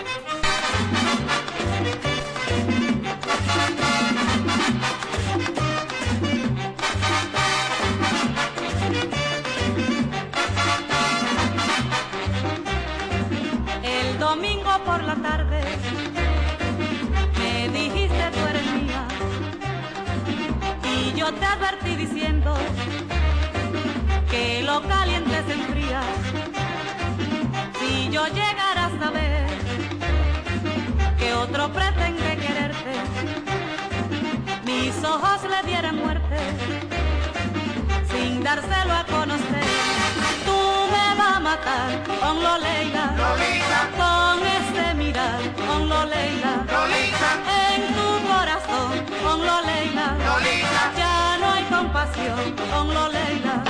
Otro 31.44 31.70
pretende 31.72 32.36
quererte, 32.38 32.92
mis 34.64 34.94
ojos 35.04 35.40
le 35.42 35.68
dieran 35.68 35.96
muerte 35.96 36.38
sin 38.10 38.42
dárselo 38.42 38.94
a 38.94 39.04
conocer. 39.04 39.66
Tú 40.46 40.58
me 40.94 41.06
vas 41.18 41.36
a 41.36 41.40
matar 41.40 42.02
con 42.20 42.42
lo 42.42 42.58
Leila, 42.58 43.06
con 44.00 44.46
este 44.58 44.94
mirar, 44.94 45.40
con 45.66 45.88
lo 45.88 46.04
Leila, 46.06 46.52
en 47.74 47.94
tu 47.96 48.08
corazón, 48.32 48.92
con 49.22 49.46
lo 49.46 49.60
Leila, 49.62 50.16
ya 50.96 51.38
no 51.40 51.52
hay 51.52 51.64
compasión, 51.64 52.54
con 52.72 52.94
lo 52.94 53.08
Leila, 53.08 53.64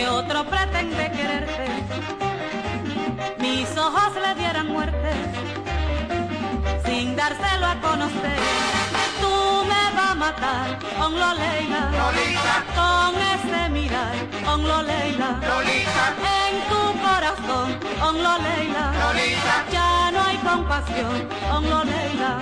que 0.00 0.08
otro 0.08 0.44
pretende 0.44 1.12
quererte, 1.12 1.66
mis 3.38 3.68
ojos 3.76 4.12
le 4.24 4.34
dieran 4.34 4.68
muerte 4.68 5.12
sin 6.86 7.14
dárselo 7.16 7.66
a 7.66 7.74
conocer. 7.82 8.38
Tú 9.20 9.64
me 9.70 9.82
vas 9.96 10.10
a 10.12 10.14
matar 10.14 10.78
con 10.98 11.20
lo 11.20 11.34
Leila, 11.34 11.82
con 12.80 13.12
ese 13.34 13.68
mirar, 13.68 14.14
con 14.46 14.66
lo 14.66 14.82
Leila, 14.82 15.30
en 16.46 16.54
tu 16.70 16.82
corazón, 17.06 17.68
con 18.00 18.22
lo 18.22 18.38
Leila, 18.38 18.84
ya 19.70 20.10
no 20.12 20.22
hay 20.22 20.38
compasión, 20.38 21.28
con 21.50 21.68
lo 21.68 21.84
Leila, 21.84 22.38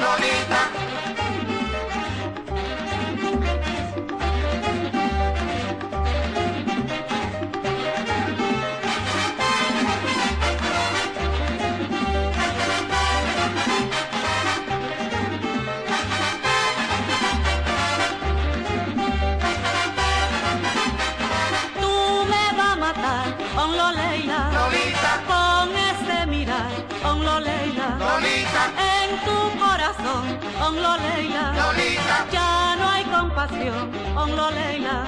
corazón, 29.99 30.39
con 30.59 30.83
lo 30.83 30.97
Leila, 30.97 31.55
ya 32.33 32.77
no 32.79 32.89
hay 32.89 33.05
compasión, 33.05 33.93
lo 34.37 34.51
Leila, 34.51 35.07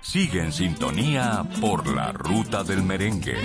Sigue 0.00 0.40
en 0.40 0.52
sintonía 0.52 1.44
por 1.60 1.86
la 1.86 2.12
ruta 2.12 2.64
del 2.64 2.82
merengue. 2.82 3.36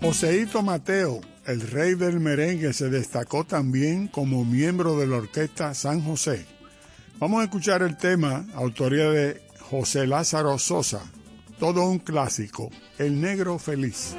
Joseito 0.00 0.62
Mateo, 0.62 1.20
el 1.46 1.60
rey 1.62 1.94
del 1.94 2.20
merengue, 2.20 2.72
se 2.72 2.88
destacó 2.88 3.44
también 3.44 4.06
como 4.06 4.44
miembro 4.44 4.96
de 4.98 5.08
la 5.08 5.16
orquesta 5.16 5.74
San 5.74 6.00
José. 6.02 6.59
Vamos 7.20 7.42
a 7.42 7.44
escuchar 7.44 7.82
el 7.82 7.98
tema, 7.98 8.46
autoría 8.54 9.10
de 9.10 9.42
José 9.68 10.06
Lázaro 10.06 10.58
Sosa, 10.58 11.02
todo 11.58 11.84
un 11.84 11.98
clásico, 11.98 12.70
El 12.96 13.20
Negro 13.20 13.58
Feliz. 13.58 14.16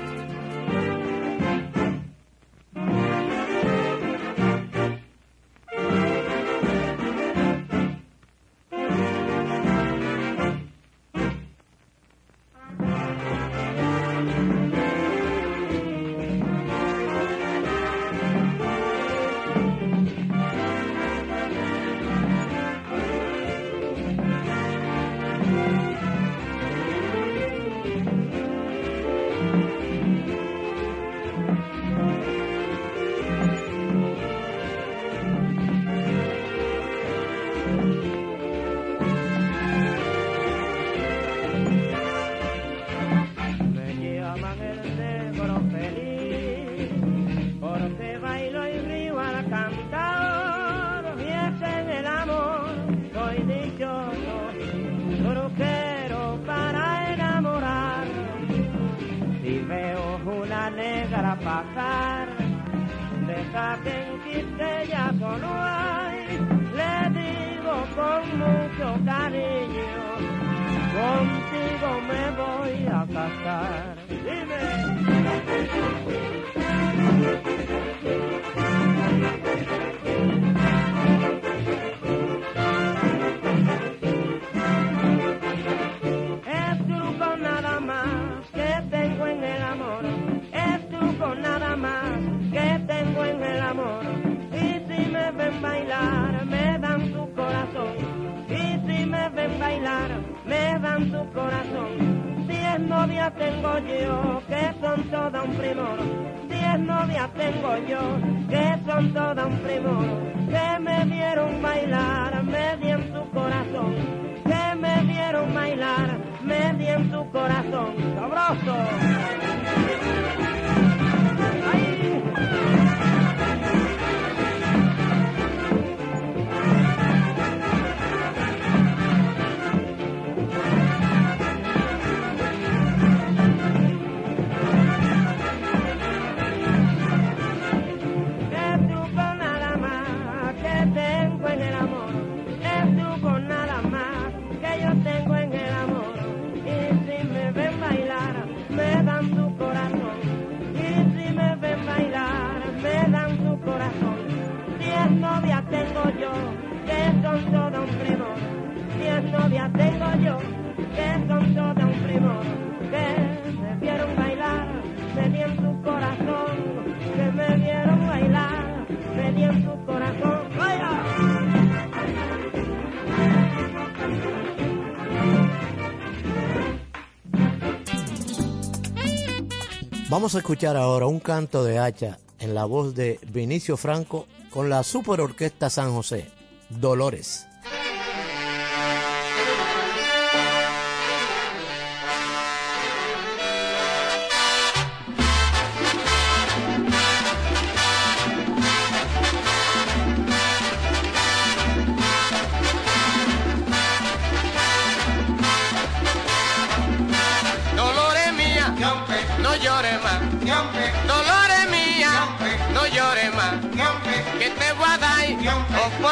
Vamos 180.12 180.36
a 180.36 180.40
escuchar 180.40 180.76
ahora 180.76 181.06
un 181.08 181.22
canto 181.22 181.64
de 181.64 181.80
hacha 181.80 182.20
en 182.38 182.54
la 182.54 182.66
voz 182.66 182.96
de 182.96 183.18
Vinicio 183.32 183.78
Franco 183.78 184.28
con 184.50 184.70
la 184.70 184.84
Super 184.84 185.22
Orquesta 185.22 185.70
San 185.70 185.94
José, 185.94 186.30
Dolores. 186.70 187.48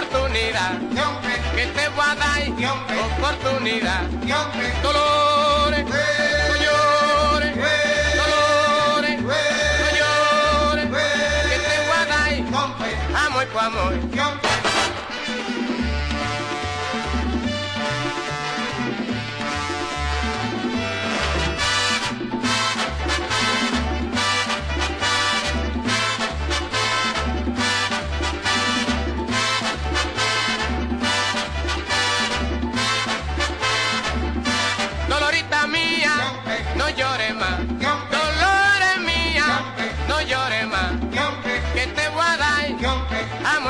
Oportunidad. 0.09 0.79
Que 1.55 1.65
te 1.67 1.89
voy 1.89 2.05
a 2.05 2.15
dar 2.15 2.41
oportunidad. 3.17 4.03
Dolores, 4.81 5.85
no 5.85 6.55
llores. 6.55 7.55
Dolores, 8.15 9.21
no 9.21 9.87
llores. 9.99 10.85
Que 11.49 11.57
te 11.59 11.75
voy 11.87 11.97
a 11.97 12.05
dar 12.05 13.25
amor 13.25 13.47
por 13.47 13.61
amor. 13.61 14.48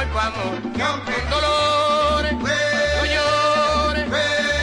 Dar 0.09 0.21
amor 0.21 0.61
por 0.71 0.81
amor. 0.81 1.29
Dolores, 1.29 2.33
no 2.33 3.05
llores. 3.05 4.09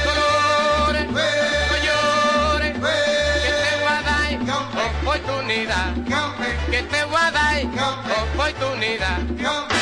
Dolores, 0.04 1.06
no 1.10 1.76
llores. 1.86 2.72
Que 2.72 3.62
te 3.62 3.72
voy 3.80 3.92
a 3.92 4.02
dar 4.02 4.30
oportunidad. 5.02 5.94
Que 6.70 6.82
te 6.82 7.04
voy 7.04 7.20
a 7.20 7.30
dar 7.30 7.56
oportunidad. 8.34 9.75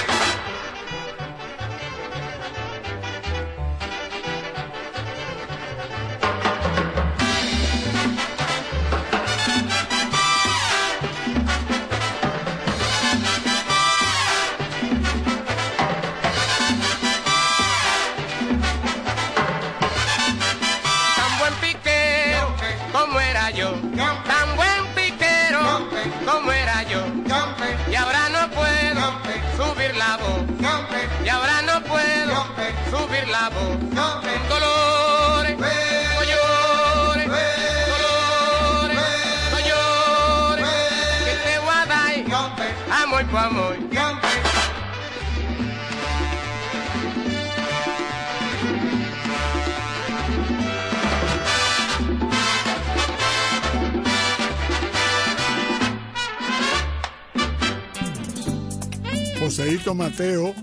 Joseito 59.84 59.94
Mateo, 59.94 60.54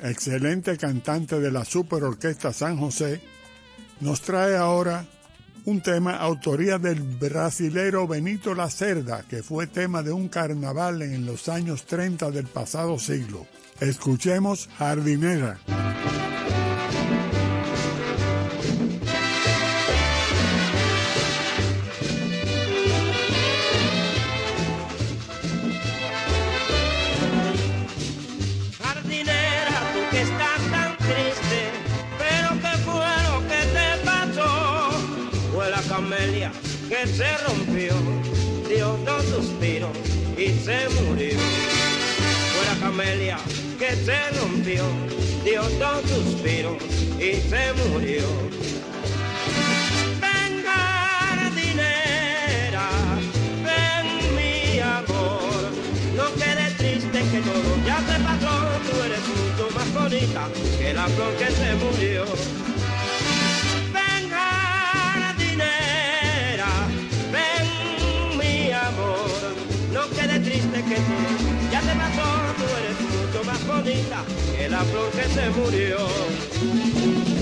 excelente 0.00 0.76
cantante 0.76 1.38
de 1.38 1.52
la 1.52 1.64
Super 1.64 2.02
Orquesta 2.02 2.52
San 2.52 2.76
José, 2.76 3.20
nos 4.00 4.20
trae 4.20 4.56
ahora 4.56 5.04
un 5.64 5.80
tema 5.80 6.16
autoría 6.16 6.78
del 6.78 7.02
brasilero 7.02 8.08
Benito 8.08 8.52
Lacerda, 8.52 9.22
que 9.28 9.44
fue 9.44 9.68
tema 9.68 10.02
de 10.02 10.10
un 10.10 10.28
carnaval 10.28 11.02
en 11.02 11.24
los 11.24 11.48
años 11.48 11.86
30 11.86 12.32
del 12.32 12.46
pasado 12.48 12.98
siglo. 12.98 13.46
Escuchemos. 13.78 14.68
Jardinera, 14.76 15.60
que 36.96 37.06
se 37.08 37.36
rompió, 37.38 37.92
dio 38.68 38.96
dos 39.04 39.24
suspiros 39.26 39.90
y 40.36 40.48
se 40.64 40.88
murió. 40.88 41.38
Fue 42.52 42.64
la 42.64 42.76
camelia 42.80 43.38
que 43.78 43.94
se 43.96 44.30
rompió, 44.40 44.82
dio 45.44 45.62
dos 45.78 46.02
suspiros 46.08 46.76
y 47.18 47.40
se 47.50 47.72
murió. 47.88 48.22
Ven 50.22 50.64
jardinera, 50.64 52.08
ven 53.66 54.06
mi 54.34 54.78
amor, 54.80 55.70
no 56.16 56.26
quedes 56.34 56.76
triste 56.78 57.18
que 57.30 57.40
todo 57.40 57.76
ya 57.86 57.98
se 57.98 58.18
pasó, 58.24 58.54
tú 58.88 59.02
eres 59.02 59.24
mucho 59.28 59.64
más 59.74 59.88
bonita 59.92 60.48
que 60.78 60.94
la 60.94 61.06
flor 61.08 61.34
que 61.36 61.50
se 61.50 61.74
murió. 61.74 62.75
Ya 70.88 71.80
te 71.80 71.94
pasó, 71.96 72.54
tú 72.56 72.64
eres 72.78 73.00
mucho 73.00 73.44
más 73.44 73.66
bonita 73.66 74.24
que 74.56 74.68
la 74.68 74.84
flor 74.84 75.10
que 75.10 75.24
se 75.24 75.50
murió. 75.50 77.35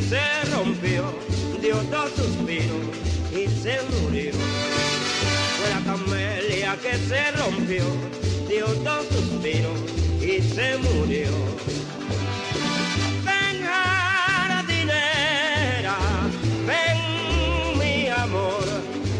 Se 0.00 0.20
rompió, 0.52 1.04
dio 1.60 1.76
dos 1.84 2.10
suspiros 2.16 2.86
y 3.32 3.46
se 3.62 3.80
murió. 4.00 4.32
Fue 5.56 5.68
la 5.70 5.80
camelia 5.84 6.76
que 6.82 6.96
se 6.96 7.30
rompió, 7.32 7.84
dio 8.48 8.66
dos 8.84 9.06
suspiros 9.08 9.78
y 10.20 10.40
se 10.42 10.78
murió. 10.78 11.30
Ven 13.24 13.62
jardinera, 13.64 15.06
ven 16.66 16.98
mi 17.78 18.08
amor, 18.08 18.66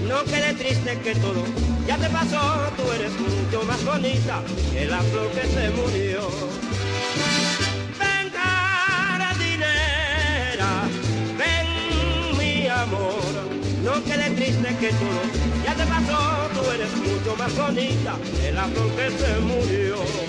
no 0.09 0.25
quede 0.25 0.55
triste 0.55 0.99
que 1.01 1.15
todo 1.17 1.45
ya 1.89 1.97
te 1.97 2.11
pasó, 2.11 2.71
tú 2.77 2.93
eres 2.93 3.13
mucho 3.19 3.65
más 3.65 3.83
bonita 3.83 4.43
que 4.75 4.85
la 4.85 5.01
flor 5.01 5.31
que 5.31 5.49
se 5.49 5.71
murió. 5.71 6.29
Amor, 12.89 13.23
no 13.85 14.05
quede 14.05 14.31
triste 14.31 14.77
que 14.81 14.89
todo 14.89 15.23
ya 15.65 15.75
te 15.75 15.85
pasó, 15.85 16.49
tú 16.55 16.71
eres 16.71 16.91
mucho 16.97 17.37
más 17.37 17.57
bonita 17.57 18.17
que 18.41 18.53
la 18.53 18.65
flor 18.65 18.91
que 18.97 19.11
se 19.11 19.41
murió. 19.41 20.28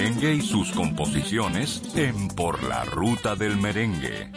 Merengue 0.00 0.32
y 0.32 0.40
sus 0.40 0.72
composiciones 0.72 1.82
en 1.94 2.28
Por 2.28 2.62
la 2.62 2.84
Ruta 2.86 3.36
del 3.36 3.58
Merengue. 3.58 4.32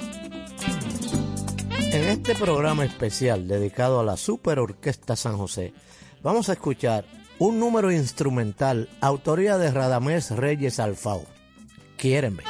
En 1.69 2.03
este 2.03 2.35
programa 2.35 2.83
especial 2.83 3.47
dedicado 3.47 4.01
a 4.01 4.03
la 4.03 4.17
Super 4.17 4.59
Orquesta 4.59 5.15
San 5.15 5.37
José, 5.37 5.73
vamos 6.21 6.49
a 6.49 6.53
escuchar 6.53 7.05
un 7.39 7.61
número 7.61 7.93
instrumental, 7.93 8.89
autoría 8.99 9.57
de 9.57 9.71
Radamés 9.71 10.31
Reyes 10.31 10.81
Alfao. 10.81 11.23
Quiérenme. 11.95 12.43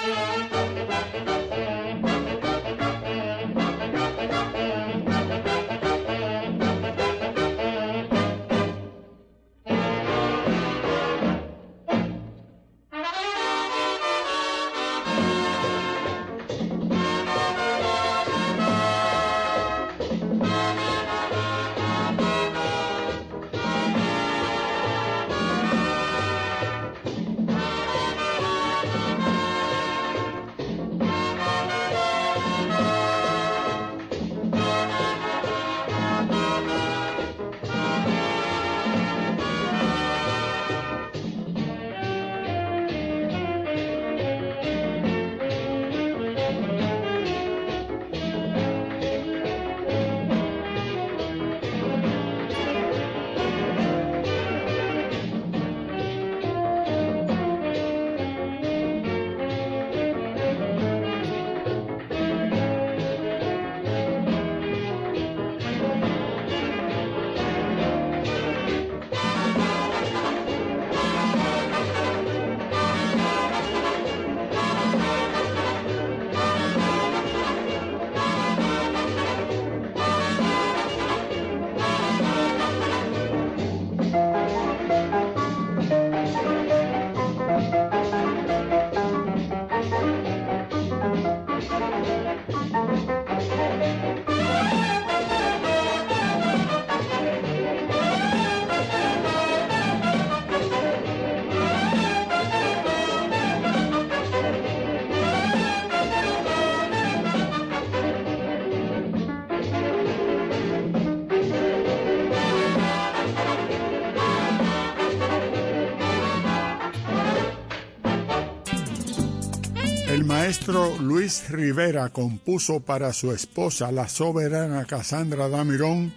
El 120.13 120.25
maestro 120.25 120.95
Luis 120.99 121.49
Rivera 121.49 122.09
compuso 122.09 122.81
para 122.81 123.13
su 123.13 123.31
esposa, 123.31 123.91
la 123.91 124.07
soberana 124.07 124.85
Casandra 124.85 125.49
Damirón, 125.49 126.13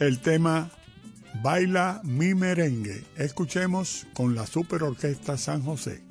el 0.00 0.20
tema 0.20 0.70
Baila 1.42 2.02
mi 2.04 2.34
merengue. 2.34 3.04
Escuchemos 3.16 4.06
con 4.12 4.34
la 4.34 4.46
Super 4.46 4.82
Orquesta 4.82 5.38
San 5.38 5.62
José. 5.62 6.02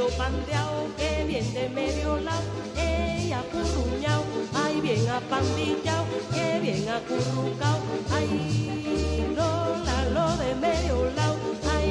Lo 0.00 0.08
pandeao, 0.16 0.88
que 0.96 1.24
bien 1.26 1.52
de 1.52 1.68
medio 1.68 2.16
lado, 2.20 2.50
eh, 2.76 3.34
acurruñao, 3.34 4.24
ay, 4.54 4.80
bien 4.80 5.06
apandillao, 5.08 6.06
que 6.34 6.60
bien 6.60 6.88
acurrucao, 6.88 7.80
ay, 8.16 8.30
lo, 9.36 9.50
la, 9.86 9.98
lo 10.16 10.26
de 10.42 10.54
medio 10.54 10.96
lado, 11.16 11.36
ay, 11.76 11.90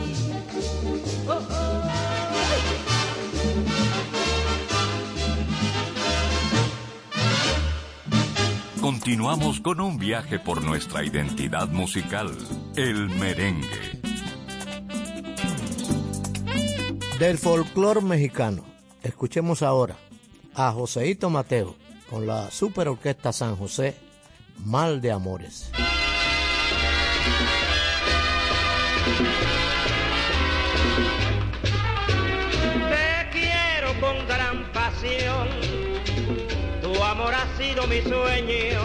oh, 1.28 1.34
oh, 1.34 1.82
Continuamos 8.82 9.60
con 9.60 9.82
un 9.82 10.00
viaje 10.00 10.40
por 10.40 10.64
nuestra 10.64 11.04
identidad 11.06 11.68
musical, 11.68 12.36
el 12.76 13.08
merengue. 13.10 14.09
Del 17.20 17.38
folclore 17.38 18.00
mexicano, 18.00 18.64
escuchemos 19.04 19.62
ahora 19.62 19.98
a 20.56 20.72
Joseito 20.72 21.30
Mateo 21.30 21.76
con 22.10 22.26
la 22.26 22.50
Super 22.50 22.88
Orquesta 22.88 23.34
San 23.34 23.58
José, 23.58 23.98
Mal 24.64 25.02
de 25.02 25.12
Amores. 25.12 25.70
Te 32.90 33.30
quiero 33.34 34.00
con 34.00 34.26
gran 34.26 34.72
pasión, 34.72 35.50
tu 36.82 37.04
amor 37.04 37.34
ha 37.34 37.58
sido 37.58 37.86
mi 37.88 38.02
sueño, 38.02 38.80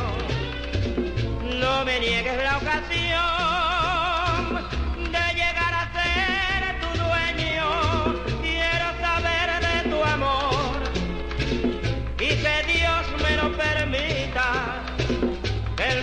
no 1.60 1.84
me 1.84 2.00
niegues 2.00 2.36
la 2.42 2.58
ocasión 2.58 3.53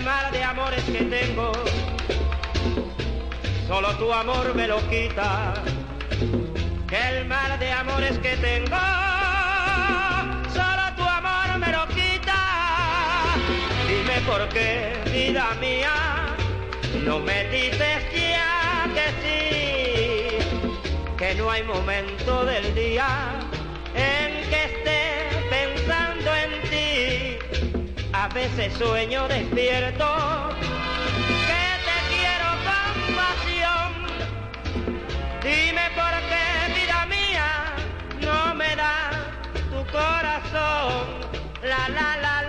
el 0.02 0.06
mar 0.06 0.32
de 0.32 0.42
amores 0.42 0.82
que 0.82 1.04
tengo, 1.04 1.52
solo 3.68 3.88
tu 3.98 4.12
amor 4.12 4.52
me 4.52 4.66
lo 4.66 4.78
quita. 4.88 5.54
Que 6.88 7.18
el 7.18 7.26
mar 7.26 7.56
de 7.60 7.70
amores 7.70 8.18
que 8.18 8.36
tengo, 8.38 8.80
solo 10.52 10.82
tu 10.96 11.04
amor 11.04 11.56
me 11.60 11.70
lo 11.70 11.86
quita. 11.86 12.40
Dime 13.86 14.20
por 14.26 14.48
qué, 14.48 14.92
vida 15.12 15.54
mía, 15.60 16.34
no 17.04 17.20
me 17.20 17.44
dices 17.50 18.02
ya 18.12 18.88
que 18.96 19.06
sí, 19.22 21.16
que 21.16 21.34
no 21.36 21.48
hay 21.48 21.62
momento 21.62 22.44
del 22.44 22.74
día 22.74 23.06
en 23.94 24.50
que 24.50 24.64
esté 24.64 25.11
A 28.22 28.28
veces 28.28 28.72
sueño 28.74 29.26
despierto 29.26 30.06
que 31.48 31.64
te 31.86 31.98
quiero 32.08 32.50
con 32.68 33.16
pasión. 33.16 33.90
Dime 35.42 35.90
por 35.96 36.14
qué, 36.30 36.46
vida 36.72 37.04
mía, 37.06 37.48
no 38.20 38.54
me 38.54 38.76
da 38.76 39.10
tu 39.72 39.84
corazón. 39.90 41.18
La 41.64 41.88
la 41.88 42.16
la 42.18 42.41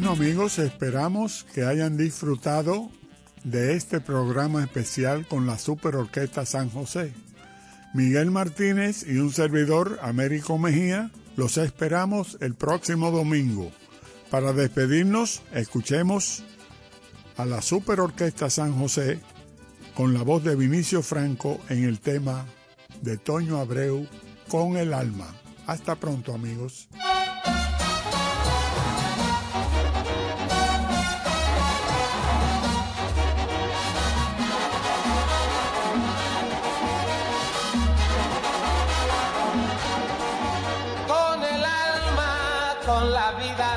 Bueno 0.00 0.14
amigos, 0.14 0.58
esperamos 0.58 1.44
que 1.52 1.66
hayan 1.66 1.98
disfrutado 1.98 2.88
de 3.44 3.74
este 3.74 4.00
programa 4.00 4.62
especial 4.64 5.28
con 5.28 5.46
la 5.46 5.58
Super 5.58 5.94
Orquesta 5.94 6.46
San 6.46 6.70
José. 6.70 7.12
Miguel 7.92 8.30
Martínez 8.30 9.04
y 9.06 9.18
un 9.18 9.30
servidor, 9.30 9.98
Américo 10.00 10.56
Mejía, 10.56 11.10
los 11.36 11.58
esperamos 11.58 12.38
el 12.40 12.54
próximo 12.54 13.10
domingo. 13.10 13.72
Para 14.30 14.54
despedirnos, 14.54 15.42
escuchemos 15.52 16.44
a 17.36 17.44
la 17.44 17.60
Super 17.60 18.00
Orquesta 18.00 18.48
San 18.48 18.72
José 18.72 19.20
con 19.94 20.14
la 20.14 20.22
voz 20.22 20.42
de 20.42 20.56
Vinicio 20.56 21.02
Franco 21.02 21.60
en 21.68 21.84
el 21.84 22.00
tema 22.00 22.46
de 23.02 23.18
Toño 23.18 23.58
Abreu 23.58 24.06
con 24.48 24.78
el 24.78 24.94
alma. 24.94 25.36
Hasta 25.66 25.96
pronto 25.96 26.32
amigos. 26.32 26.88
Con 42.90 43.12
la 43.12 43.30
vida, 43.32 43.70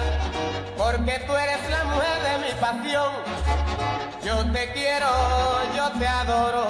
porque 0.75 1.19
tú 1.27 1.35
eres 1.35 1.69
la 1.69 1.83
mujer 1.83 2.17
de 2.27 2.33
mi 2.45 2.51
pasión. 2.59 3.11
Yo 4.25 4.35
te 4.51 4.71
quiero, 4.73 5.11
yo 5.75 5.85
te 5.99 6.07
adoro, 6.07 6.65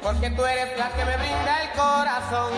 porque 0.00 0.30
tú 0.30 0.44
eres 0.44 0.78
la 0.78 0.88
que 0.90 1.04
me 1.04 1.16
brinda 1.16 1.52
el 1.62 1.70
corazón. 1.70 2.50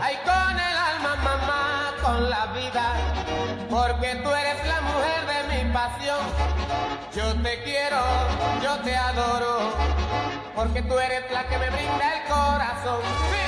Ay, 0.00 0.16
con 0.24 0.54
el 0.68 0.76
alma, 0.90 1.12
mamá, 1.28 1.94
con 2.04 2.30
la 2.30 2.46
vida, 2.58 2.86
porque 3.68 4.14
tú 4.22 4.30
eres 4.42 4.58
la 4.72 4.80
mujer 4.90 5.20
de 5.32 5.38
mi 5.50 5.72
pasión. 5.72 6.22
Yo 7.16 7.26
te 7.42 7.62
quiero, 7.64 8.00
yo 8.62 8.78
te 8.84 8.94
adoro, 8.96 9.72
porque 10.54 10.82
tú 10.82 10.98
eres 10.98 11.24
la 11.32 11.48
que 11.48 11.58
me 11.58 11.70
brinda 11.70 12.04
el 12.14 12.22
corazón. 12.32 13.00
¡Sí! 13.30 13.40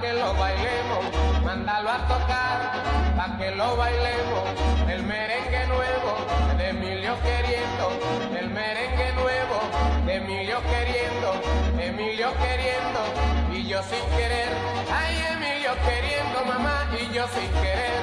Que 0.00 0.12
lo 0.12 0.34
bailemos, 0.34 1.04
mándalo 1.44 1.90
a 1.90 1.98
tocar, 2.08 2.58
pa' 3.16 3.38
que 3.38 3.52
lo 3.52 3.76
bailemos, 3.76 4.44
el 4.88 5.02
merengue 5.04 5.66
nuevo 5.68 6.12
de 6.58 6.70
Emilio 6.70 7.14
queriendo, 7.22 7.86
el 8.36 8.50
merengue 8.50 9.12
nuevo 9.12 9.60
de 10.04 10.16
Emilio 10.16 10.58
queriendo, 10.62 11.28
Emilio 11.78 12.32
queriendo, 12.42 13.00
y 13.52 13.68
yo 13.68 13.80
sin 13.84 14.04
querer, 14.16 14.48
ay 14.92 15.24
Emilio 15.34 15.72
queriendo 15.86 16.44
mamá, 16.44 16.88
y 17.00 17.14
yo 17.14 17.24
sin 17.28 17.50
querer, 17.62 18.00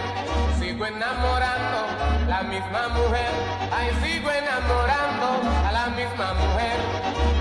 sigo 0.60 0.86
enamorando 0.86 1.80
la 2.28 2.44
misma 2.44 2.88
mujer, 2.90 3.32
ay 3.72 3.92
sigo 4.02 4.32
enamorando 4.32 5.28
a 5.68 5.72
la 5.72 5.88
misma 5.88 6.34
mujer, 6.34 6.78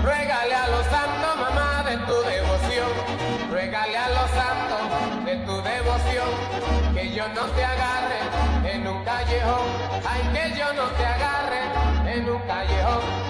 ruégale 0.03 0.53
a 0.53 0.67
los 0.67 0.85
santos 0.87 1.35
mamá 1.39 1.83
de 1.89 1.97
tu 1.97 2.21
devoción, 2.23 2.52
ruégale 3.63 3.97
a 3.97 4.09
los 4.09 4.29
santos 4.31 5.25
de 5.25 5.35
tu 5.37 5.61
devoción, 5.61 6.93
que 6.93 7.11
yo 7.13 7.27
no 7.29 7.45
te 7.55 7.63
agarre 7.63 8.19
en 8.73 8.87
un 8.87 9.03
callejón, 9.05 9.67
ay 10.05 10.21
que 10.33 10.57
yo 10.57 10.73
no 10.73 10.83
te 10.97 11.05
agarre 11.05 12.13
en 12.13 12.29
un 12.29 12.39
callejón. 12.41 13.22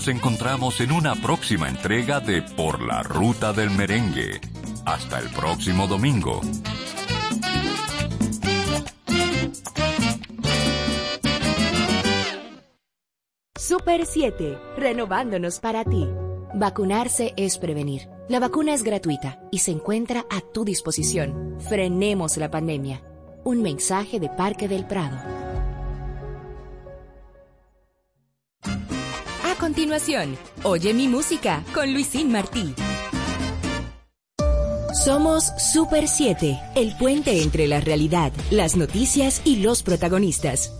Nos 0.00 0.08
encontramos 0.08 0.80
en 0.80 0.92
una 0.92 1.14
próxima 1.14 1.68
entrega 1.68 2.20
de 2.20 2.40
Por 2.40 2.80
la 2.80 3.02
Ruta 3.02 3.52
del 3.52 3.68
Merengue. 3.68 4.40
Hasta 4.86 5.18
el 5.18 5.28
próximo 5.28 5.86
domingo. 5.86 6.40
Super 13.58 14.06
7, 14.06 14.58
renovándonos 14.78 15.60
para 15.60 15.84
ti. 15.84 16.08
Vacunarse 16.54 17.34
es 17.36 17.58
prevenir. 17.58 18.08
La 18.30 18.40
vacuna 18.40 18.72
es 18.72 18.82
gratuita 18.82 19.38
y 19.50 19.58
se 19.58 19.72
encuentra 19.72 20.24
a 20.30 20.40
tu 20.40 20.64
disposición. 20.64 21.58
Frenemos 21.68 22.38
la 22.38 22.50
pandemia. 22.50 23.02
Un 23.44 23.60
mensaje 23.60 24.18
de 24.18 24.30
Parque 24.30 24.66
del 24.66 24.86
Prado. 24.86 25.39
Continuación, 29.70 30.36
oye 30.64 30.92
mi 30.92 31.06
música 31.06 31.62
con 31.72 31.92
Luisín 31.92 32.32
Martí. 32.32 32.74
Somos 35.04 35.44
Super 35.72 36.08
7, 36.08 36.58
el 36.74 36.96
puente 36.96 37.40
entre 37.40 37.68
la 37.68 37.80
realidad, 37.80 38.32
las 38.50 38.74
noticias 38.76 39.40
y 39.44 39.62
los 39.62 39.84
protagonistas. 39.84 40.79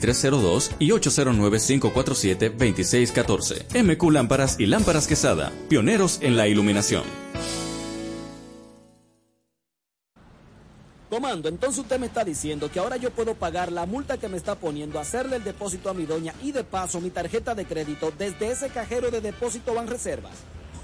2302 0.00 0.72
y 0.78 0.90
809-547-2614. 0.90 3.84
MQ 3.84 4.10
Lámparas 4.10 4.56
y 4.58 4.64
Lámparas 4.66 5.06
Quesada, 5.06 5.52
pioneros 5.68 6.18
en 6.22 6.36
la 6.36 6.48
iluminación. 6.48 7.04
Comando, 11.10 11.48
entonces 11.48 11.80
usted 11.80 11.98
me 11.98 12.06
está 12.06 12.24
diciendo 12.24 12.70
que 12.70 12.78
ahora 12.78 12.96
yo 12.96 13.10
puedo 13.10 13.34
pagar 13.34 13.72
la 13.72 13.84
multa 13.84 14.18
que 14.18 14.28
me 14.28 14.36
está 14.36 14.54
poniendo, 14.54 15.00
hacerle 15.00 15.36
el 15.36 15.44
depósito 15.44 15.90
a 15.90 15.94
mi 15.94 16.06
doña 16.06 16.32
y 16.40 16.52
de 16.52 16.62
paso 16.62 17.00
mi 17.00 17.10
tarjeta 17.10 17.56
de 17.56 17.64
crédito 17.64 18.12
desde 18.16 18.52
ese 18.52 18.68
cajero 18.68 19.10
de 19.10 19.20
depósito 19.20 19.74
Banreservas. 19.74 20.34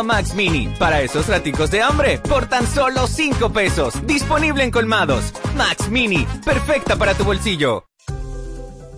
Max 0.00 0.34
Mini, 0.34 0.72
para 0.78 1.02
esos 1.02 1.28
raticos 1.28 1.70
de 1.70 1.82
hambre, 1.82 2.18
por 2.18 2.46
tan 2.46 2.66
solo 2.66 3.06
5 3.06 3.50
pesos. 3.52 4.06
Disponible 4.06 4.64
en 4.64 4.70
colmados. 4.70 5.34
Max 5.54 5.90
Mini, 5.90 6.26
perfecta 6.42 6.96
para 6.96 7.12
tu 7.12 7.24
bolsillo. 7.24 7.84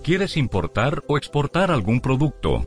¿Quieres 0.05 0.37
importar 0.37 1.03
o 1.09 1.17
exportar 1.17 1.71
algún 1.71 2.01
producto? 2.03 2.67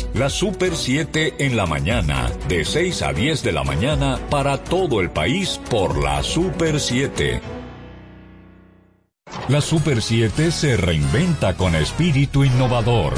La 0.13 0.29
Super 0.29 0.75
7 0.75 1.35
en 1.39 1.55
la 1.55 1.65
mañana, 1.65 2.29
de 2.47 2.65
6 2.65 3.01
a 3.01 3.13
10 3.13 3.43
de 3.43 3.51
la 3.51 3.63
mañana 3.63 4.19
para 4.29 4.57
todo 4.63 5.01
el 5.01 5.09
país 5.09 5.59
por 5.69 6.01
la 6.03 6.21
Super 6.23 6.79
7. 6.79 7.41
La 9.47 9.61
Super 9.61 10.01
7 10.01 10.51
se 10.51 10.77
reinventa 10.77 11.55
con 11.55 11.75
espíritu 11.75 12.43
innovador, 12.43 13.13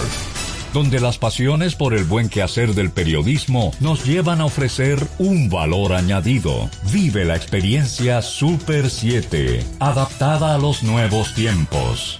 donde 0.73 0.99
las 0.99 1.17
pasiones 1.17 1.75
por 1.75 1.93
el 1.93 2.03
buen 2.03 2.29
quehacer 2.29 2.73
del 2.75 2.91
periodismo 2.91 3.71
nos 3.79 4.05
llevan 4.05 4.41
a 4.41 4.45
ofrecer 4.45 5.05
un 5.17 5.49
valor 5.49 5.93
añadido. 5.93 6.69
Vive 6.91 7.25
la 7.25 7.35
experiencia 7.35 8.21
Super 8.21 8.89
7, 8.89 9.65
adaptada 9.79 10.55
a 10.55 10.57
los 10.57 10.83
nuevos 10.83 11.33
tiempos. 11.33 12.19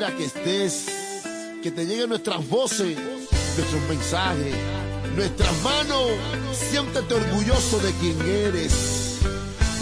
Quiera 0.00 0.16
que 0.16 0.24
estés, 0.24 0.86
que 1.62 1.70
te 1.70 1.84
lleguen 1.84 2.08
nuestras 2.08 2.48
voces, 2.48 2.96
nuestros 2.96 3.82
mensajes, 3.88 4.54
nuestras 5.14 5.62
manos. 5.62 6.06
Siéntete 6.52 7.14
orgulloso 7.14 7.78
de 7.80 7.92
quien 8.00 8.18
eres, 8.22 9.18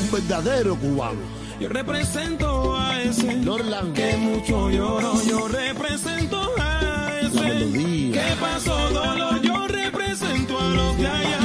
un 0.02 0.10
verdadero 0.10 0.74
cubano. 0.76 1.20
Yo 1.60 1.68
represento 1.68 2.76
a 2.76 3.00
ese 3.00 3.36
Norland. 3.36 3.94
que 3.94 4.16
mucho 4.16 4.70
lloró. 4.70 5.22
Yo 5.24 5.46
represento 5.46 6.52
a 6.58 7.12
ese 7.20 8.12
que 8.12 8.36
pasó 8.40 8.76
dolor. 8.90 9.40
Yo 9.40 9.68
represento 9.68 10.58
a 10.58 10.68
los 10.68 10.98
de 10.98 11.06
allá. 11.06 11.38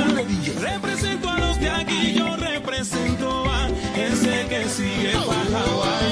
Represento 0.59 1.29
a 1.29 1.39
los 1.39 1.59
de 1.59 1.69
aquí. 1.69 2.13
Yo 2.15 2.35
represento 2.37 3.45
a 3.51 3.69
ese 3.95 4.47
que 4.47 4.69
sigue 4.69 5.13
para 5.27 6.02